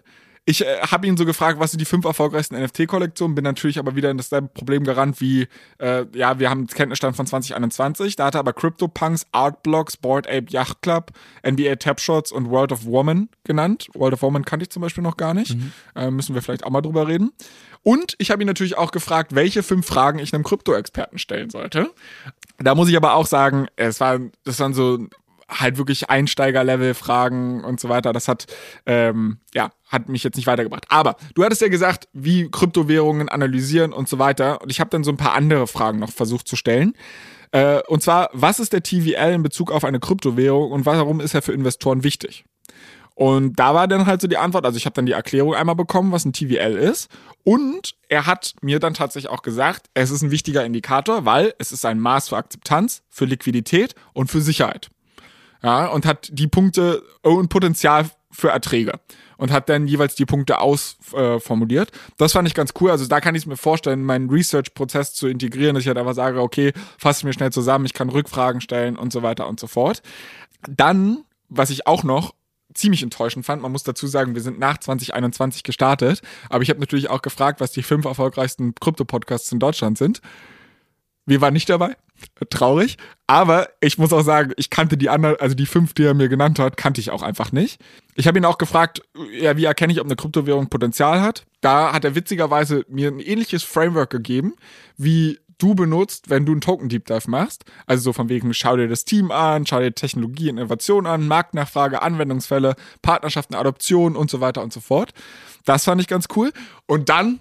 [0.50, 3.96] Ich äh, habe ihn so gefragt, was sind die fünf erfolgreichsten NFT-Kollektionen, bin natürlich aber
[3.96, 5.48] wieder in dasselbe Problem gerannt wie,
[5.78, 8.16] äh, ja, wir haben Kenntnisstand von 2021.
[8.16, 11.12] Da hatte aber CryptoPunks, Artblocks, Board Ape Yacht Club,
[11.48, 13.90] NBA Tapshots und World of Woman genannt.
[13.94, 15.56] World of Woman kannte ich zum Beispiel noch gar nicht.
[15.56, 15.72] Mhm.
[15.96, 17.32] Äh, müssen wir vielleicht auch mal drüber reden.
[17.84, 21.92] Und ich habe ihn natürlich auch gefragt, welche fünf Fragen ich einem Krypto-Experten stellen sollte.
[22.58, 24.98] Da muss ich aber auch sagen, es war, das waren so
[25.50, 28.14] halt wirklich Einsteiger-Level-Fragen und so weiter.
[28.14, 28.46] Das hat,
[28.86, 30.86] ähm, ja, hat mich jetzt nicht weitergebracht.
[30.90, 34.62] Aber du hattest ja gesagt, wie Kryptowährungen analysieren und so weiter.
[34.62, 36.94] Und ich habe dann so ein paar andere Fragen noch versucht zu stellen.
[37.52, 41.34] Äh, und zwar, was ist der TVL in Bezug auf eine Kryptowährung und warum ist
[41.34, 42.46] er für Investoren wichtig?
[43.16, 45.76] Und da war dann halt so die Antwort, also ich habe dann die Erklärung einmal
[45.76, 47.10] bekommen, was ein TVL ist.
[47.44, 51.74] Und er hat mir dann tatsächlich auch gesagt, es ist ein wichtiger Indikator, weil es
[51.74, 54.90] ist ein Maß für Akzeptanz, für Liquidität und für Sicherheit
[55.64, 58.94] ja, und hat die Punkte und Potenzial für Erträge
[59.38, 61.90] und hat dann jeweils die Punkte ausformuliert.
[61.90, 62.92] Äh, das fand ich ganz cool.
[62.92, 66.14] Also da kann ich es mir vorstellen, meinen Research-Prozess zu integrieren, dass ich halt einfach
[66.14, 69.68] sage, okay, fasse mir schnell zusammen, ich kann Rückfragen stellen und so weiter und so
[69.68, 70.02] fort.
[70.68, 72.34] Dann, was ich auch noch
[72.74, 73.62] ziemlich enttäuschend fand.
[73.62, 77.62] Man muss dazu sagen, wir sind nach 2021 gestartet, aber ich habe natürlich auch gefragt,
[77.62, 80.22] was die fünf erfolgreichsten Krypto-Podcasts in Deutschland sind.
[81.26, 81.96] Wir waren nicht dabei.
[82.50, 82.98] Traurig.
[83.28, 86.30] Aber ich muss auch sagen, ich kannte die anderen, also die fünf, die er mir
[86.30, 87.80] genannt hat, kannte ich auch einfach nicht.
[88.16, 89.02] Ich habe ihn auch gefragt,
[89.32, 91.46] ja, wie erkenne ich, ob eine Kryptowährung Potenzial hat?
[91.62, 94.56] Da hat er witzigerweise mir ein ähnliches Framework gegeben,
[94.98, 97.66] wie du benutzt, wenn du einen Token Deep Dive machst.
[97.86, 101.28] Also so von wegen, schau dir das Team an, schau dir Technologie und Innovation an,
[101.28, 105.14] Marktnachfrage, Anwendungsfälle, Partnerschaften, Adoption und so weiter und so fort.
[105.66, 106.52] Das fand ich ganz cool.
[106.88, 107.40] Und dann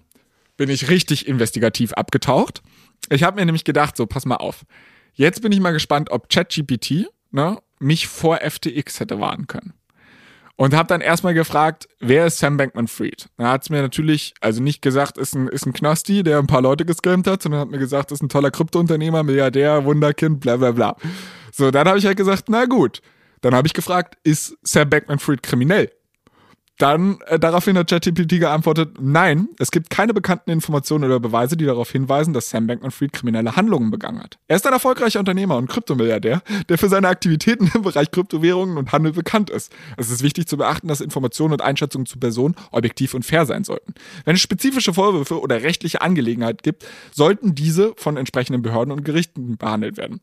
[0.57, 2.62] bin ich richtig investigativ abgetaucht
[3.11, 4.65] ich habe mir nämlich gedacht, so, pass mal auf.
[5.13, 9.75] Jetzt bin ich mal gespannt, ob ChatGPT ne, mich vor FTX hätte warnen können.
[10.57, 13.29] Und habe dann erstmal gefragt, wer ist Sam Bankman-Fried?
[13.37, 16.49] Da hat es mir natürlich, also nicht gesagt, ist ein, ist ein Knosti, der ein
[16.49, 20.57] paar Leute gescammt hat, sondern hat mir gesagt, ist ein toller Kryptounternehmer, Milliardär, Wunderkind, bla
[20.57, 20.97] bla bla.
[21.53, 23.03] So, dann habe ich halt gesagt, na gut.
[23.41, 25.93] Dann habe ich gefragt, ist Sam Bankman-Fried kriminell?
[26.79, 31.66] Dann äh, daraufhin hat ChatGPT geantwortet, nein, es gibt keine bekannten Informationen oder Beweise, die
[31.66, 34.39] darauf hinweisen, dass Sam Bankman-Fried kriminelle Handlungen begangen hat.
[34.47, 38.93] Er ist ein erfolgreicher Unternehmer und Kryptomilliardär, der für seine Aktivitäten im Bereich Kryptowährungen und
[38.93, 39.72] Handel bekannt ist.
[39.97, 43.64] Es ist wichtig zu beachten, dass Informationen und Einschätzungen zu Personen objektiv und fair sein
[43.64, 43.95] sollten.
[44.24, 49.57] Wenn es spezifische Vorwürfe oder rechtliche Angelegenheiten gibt, sollten diese von entsprechenden Behörden und Gerichten
[49.57, 50.20] behandelt werden.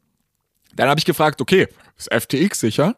[0.78, 2.96] Dann habe ich gefragt, okay, ist FTX sicher?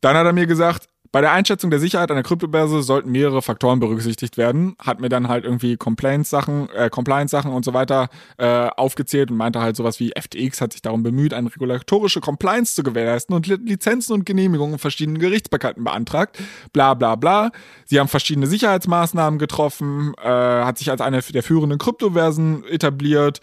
[0.00, 3.80] Dann hat er mir gesagt, bei der Einschätzung der Sicherheit einer Kryptobörse sollten mehrere Faktoren
[3.80, 4.74] berücksichtigt werden.
[4.78, 8.08] Hat mir dann halt irgendwie Compliance-Sachen, äh, Compliance-Sachen und so weiter
[8.38, 12.74] äh, aufgezählt und meinte halt sowas wie FTX hat sich darum bemüht, eine regulatorische Compliance
[12.74, 16.38] zu gewährleisten und Lizenzen und Genehmigungen verschiedenen Gerichtsbarkeiten beantragt.
[16.72, 17.50] Bla bla bla.
[17.84, 23.42] Sie haben verschiedene Sicherheitsmaßnahmen getroffen, äh, hat sich als eine der führenden Kryptoversen etabliert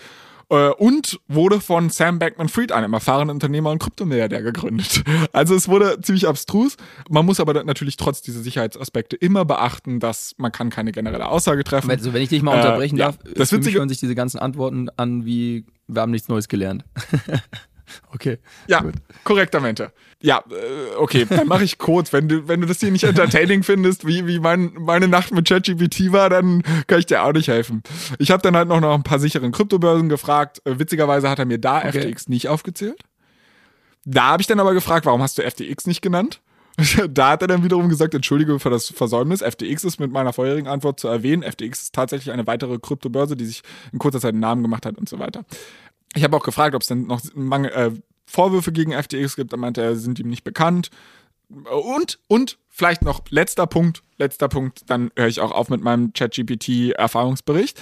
[0.50, 5.04] äh, und wurde von Sam Bankman-Fried, einem erfahrenen Unternehmer und Kryptomilliardär, gegründet.
[5.34, 6.76] Also es wurde ziemlich abstrus.
[7.10, 11.64] Man muss aber natürlich trotz dieser Sicherheitsaspekte immer beachten, dass man kann keine generelle Aussage
[11.64, 11.90] treffen.
[11.92, 14.00] Also wenn ich dich mal unterbrechen Äh, ja, darf, das für mich Witzige- hören sich
[14.00, 16.84] diese ganzen Antworten an wie, wir haben nichts Neues gelernt.
[18.14, 18.38] okay.
[18.68, 18.84] Ja,
[19.24, 19.92] korrektamente.
[20.22, 22.12] Ja, äh, okay, dann mache ich kurz.
[22.12, 25.48] Wenn du, wenn du das hier nicht entertaining findest, wie, wie mein, meine Nacht mit
[25.48, 27.84] ChatGPT war, dann kann ich dir auch nicht helfen.
[28.18, 30.62] Ich habe dann halt noch nach ein paar sicheren Kryptobörsen gefragt.
[30.66, 32.02] Äh, Witzigerweise hat er mir da Okay.
[32.02, 33.02] FTX nicht aufgezählt.
[34.06, 36.42] Da habe ich dann aber gefragt, warum hast du FTX nicht genannt?
[37.10, 39.42] Da hat er dann wiederum gesagt, entschuldige für das Versäumnis.
[39.42, 41.44] FTX ist mit meiner vorherigen Antwort zu erwähnen.
[41.44, 44.98] FTX ist tatsächlich eine weitere Kryptobörse, die sich in kurzer Zeit einen Namen gemacht hat
[44.98, 45.44] und so weiter.
[46.16, 47.92] Ich habe auch gefragt, ob es denn noch Mangel, äh,
[48.26, 49.54] Vorwürfe gegen FTX gibt.
[49.54, 50.90] Da meinte er, sind ihm nicht bekannt.
[51.50, 56.14] Und, und vielleicht noch letzter Punkt, letzter Punkt, dann höre ich auch auf mit meinem
[56.14, 57.82] ChatGPT-Erfahrungsbericht.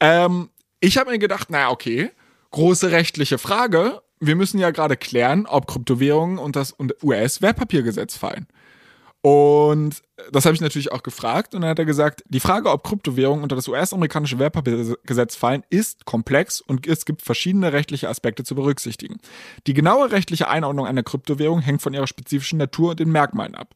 [0.00, 0.50] Ähm,
[0.80, 2.10] ich habe mir gedacht, naja, okay,
[2.52, 4.00] große rechtliche Frage.
[4.20, 8.46] Wir müssen ja gerade klären, ob Kryptowährungen und das US-Wertpapiergesetz fallen.
[9.20, 12.84] Und das habe ich natürlich auch gefragt und dann hat er gesagt, die Frage, ob
[12.84, 18.54] Kryptowährungen unter das US-amerikanische Wertpapiergesetz fallen, ist komplex und es gibt verschiedene rechtliche Aspekte zu
[18.54, 19.18] berücksichtigen.
[19.66, 23.74] Die genaue rechtliche Einordnung einer Kryptowährung hängt von ihrer spezifischen Natur und den Merkmalen ab.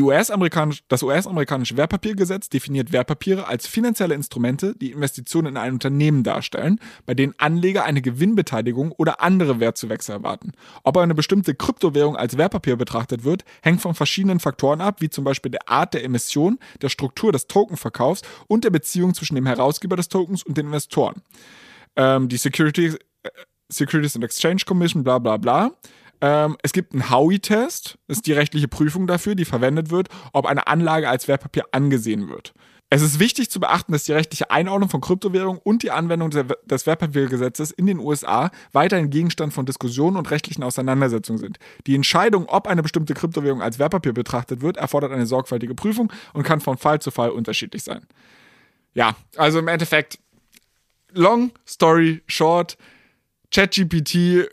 [0.00, 6.78] US-amerikanisch, das US-amerikanische Wertpapiergesetz definiert Wertpapiere als finanzielle Instrumente, die Investitionen in ein Unternehmen darstellen,
[7.04, 10.52] bei denen Anleger eine Gewinnbeteiligung oder andere Wertzuwächse erwarten.
[10.82, 15.24] Ob eine bestimmte Kryptowährung als Wertpapier betrachtet wird, hängt von verschiedenen Faktoren ab, wie zum
[15.24, 19.96] Beispiel der Art der Emission, der Struktur des Tokenverkaufs und der Beziehung zwischen dem Herausgeber
[19.96, 21.22] des Tokens und den Investoren.
[21.96, 23.30] Ähm, die Securities, äh,
[23.70, 25.72] Securities and Exchange Commission, bla bla bla.
[26.20, 30.46] Ähm, es gibt einen Howey-Test, das ist die rechtliche Prüfung dafür, die verwendet wird, ob
[30.46, 32.54] eine Anlage als Wertpapier angesehen wird.
[32.94, 36.84] Es ist wichtig zu beachten, dass die rechtliche Einordnung von Kryptowährungen und die Anwendung des
[36.84, 41.58] Wertpapiergesetzes in den USA weiterhin Gegenstand von Diskussionen und rechtlichen Auseinandersetzungen sind.
[41.86, 46.42] Die Entscheidung, ob eine bestimmte Kryptowährung als Wertpapier betrachtet wird, erfordert eine sorgfältige Prüfung und
[46.42, 48.06] kann von Fall zu Fall unterschiedlich sein.
[48.92, 50.18] Ja, also im Endeffekt,
[51.12, 52.76] long story short,
[53.50, 54.50] ChatGPT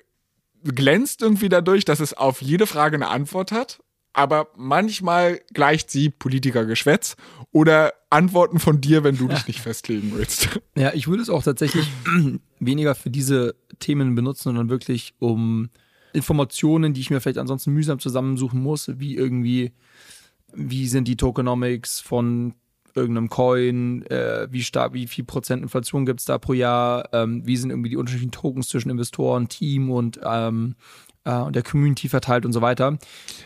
[0.64, 3.82] glänzt irgendwie dadurch, dass es auf jede Frage eine Antwort hat,
[4.14, 7.16] aber manchmal gleicht sie Politikergeschwätz
[7.52, 10.60] oder Antworten von dir, wenn du dich nicht festlegen willst.
[10.76, 11.88] Ja, ich würde es auch tatsächlich
[12.60, 15.70] weniger für diese Themen benutzen, sondern wirklich um
[16.14, 19.74] Informationen, die ich mir vielleicht ansonsten mühsam zusammensuchen muss, wie irgendwie,
[20.54, 22.56] wie sind die Tokenomics von
[22.96, 27.46] irgendeinem Coin, äh, wie stark, wie viel Prozent Inflation gibt es da pro Jahr, ähm,
[27.46, 30.76] wie sind irgendwie die unterschiedlichen Tokens zwischen Investoren, Team und, ähm,
[31.30, 32.98] äh, und der Community verteilt und so weiter.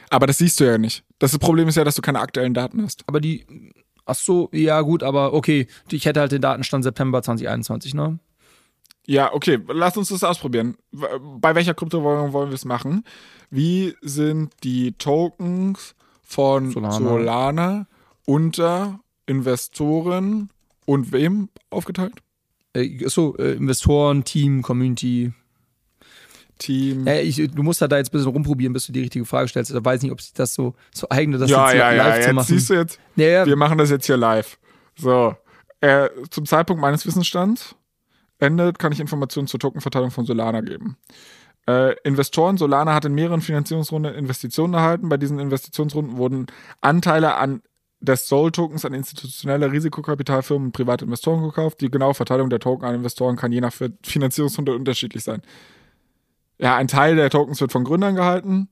[0.10, 1.04] Aber das siehst du ja nicht.
[1.20, 3.04] Das Problem ist ja, dass du keine aktuellen Daten hast.
[3.08, 3.46] Aber die,
[4.06, 8.20] ach so, ja gut, aber okay, ich hätte halt den Datenstand September 2021, ne?
[9.06, 10.78] Ja, okay, lass uns das ausprobieren.
[10.92, 13.04] Bei welcher Kryptowährung wollen wir es machen?
[13.50, 16.98] Wie sind die Tokens von Solana.
[16.98, 17.88] Solana,
[18.26, 20.50] unter Investoren
[20.86, 22.16] und wem aufgeteilt?
[22.74, 25.34] Äh, so, äh, Investoren, Team, Community.
[26.58, 27.08] Team.
[27.08, 29.48] Äh, ich, du musst halt da jetzt ein bisschen rumprobieren, bis du die richtige Frage
[29.48, 29.72] stellst.
[29.72, 32.14] Ich weiß nicht, ob sich das so, so eignet, das ja, jetzt ja, ja, live
[32.14, 32.46] zu jetzt machen.
[32.48, 34.58] siehst du jetzt, ja, ja, wir machen das jetzt hier live.
[34.96, 35.36] So,
[35.82, 37.76] äh, zum Zeitpunkt meines Wissensstands
[38.40, 40.98] endet, kann ich Informationen zur Tokenverteilung von Solana geben.
[41.68, 45.10] Äh, Investoren, Solana hat in mehreren Finanzierungsrunden Investitionen erhalten.
[45.10, 46.48] Bei diesen Investitionsrunden wurden
[46.82, 47.62] Anteile an
[48.04, 51.80] des Soul-Tokens an institutionelle Risikokapitalfirmen und private Investoren gekauft.
[51.80, 53.74] Die genaue Verteilung der Token an Investoren kann je nach
[54.04, 55.42] Finanzierungsrunde unterschiedlich sein.
[56.60, 58.70] Ja, ein Teil der Tokens wird von Gründern gehalten.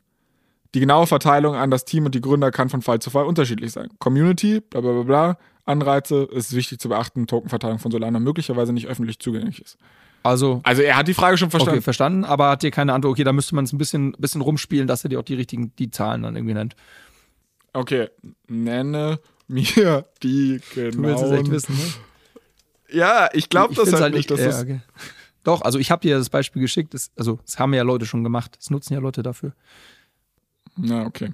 [0.73, 3.71] Die genaue Verteilung an das Team und die Gründer kann von Fall zu Fall unterschiedlich
[3.73, 3.89] sein.
[3.99, 8.71] Community, bla bla bla bla, Anreize, es ist wichtig zu beachten, Tokenverteilung von Solana möglicherweise
[8.71, 9.77] nicht öffentlich zugänglich ist.
[10.23, 11.77] also, Also er hat die Frage schon verstanden.
[11.79, 13.11] okay, verstanden, aber hat dir keine Antwort.
[13.11, 15.75] Okay, da müsste man es ein bisschen, bisschen rumspielen, dass er dir auch die richtigen,
[15.77, 16.75] die Zahlen dann irgendwie nennt.
[17.73, 18.09] Okay,
[18.47, 20.91] nenne mir die genauen...
[20.91, 21.83] Du willst es echt wissen, ne?
[22.97, 24.29] Ja, ich glaube das find's halt nicht.
[24.29, 24.81] Dass ja, okay.
[25.43, 26.93] Doch, also ich habe dir das Beispiel geschickt.
[26.93, 28.55] Das, also, das haben ja Leute schon gemacht.
[28.57, 29.53] Das nutzen ja Leute dafür.
[30.77, 31.33] Na, okay.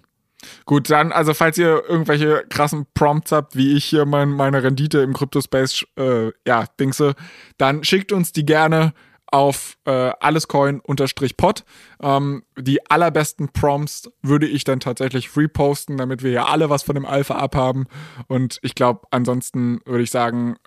[0.66, 4.99] Gut, dann, also falls ihr irgendwelche krassen Prompts habt, wie ich hier mein, meine Rendite
[4.99, 7.16] im Cryptospace, äh, ja, dingse,
[7.58, 8.93] dann schickt uns die gerne
[9.30, 11.66] auf äh, allescoin-pod.
[12.01, 16.95] Ähm, die allerbesten Prompts würde ich dann tatsächlich reposten, damit wir ja alle was von
[16.95, 17.88] dem Alpha abhaben.
[18.28, 20.58] Und ich glaube, ansonsten würde ich sagen,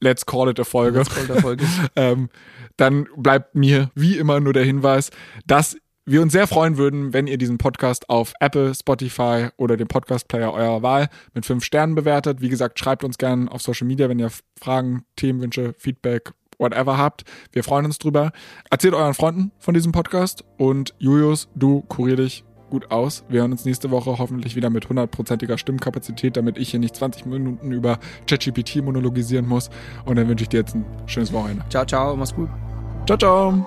[0.00, 0.98] let's call it a Folge.
[0.98, 1.64] Let's call it a Folge.
[1.96, 2.28] ähm,
[2.76, 5.10] dann bleibt mir wie immer nur der Hinweis,
[5.46, 5.76] dass
[6.06, 10.52] wir uns sehr freuen würden, wenn ihr diesen Podcast auf Apple, Spotify oder dem Podcast-Player
[10.52, 12.42] eurer Wahl mit fünf Sternen bewertet.
[12.42, 14.30] Wie gesagt, schreibt uns gerne auf Social Media, wenn ihr
[14.60, 17.24] Fragen, Themenwünsche, Feedback, whatever habt.
[17.52, 18.32] Wir freuen uns drüber.
[18.70, 22.44] Erzählt euren Freunden von diesem Podcast und Julius, du kurier dich
[22.74, 23.22] gut aus.
[23.28, 27.24] Wir hören uns nächste Woche hoffentlich wieder mit hundertprozentiger Stimmkapazität, damit ich hier nicht 20
[27.24, 29.70] Minuten über ChatGPT monologisieren muss.
[30.04, 31.64] Und dann wünsche ich dir jetzt ein schönes Wochenende.
[31.70, 32.48] Ciao, ciao, mach's gut.
[33.06, 33.64] Ciao, ciao.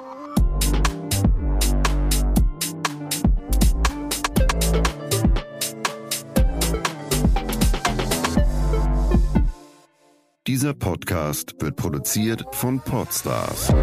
[10.46, 13.74] Dieser Podcast wird produziert von Podstars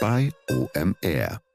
[0.00, 1.45] bei OMR.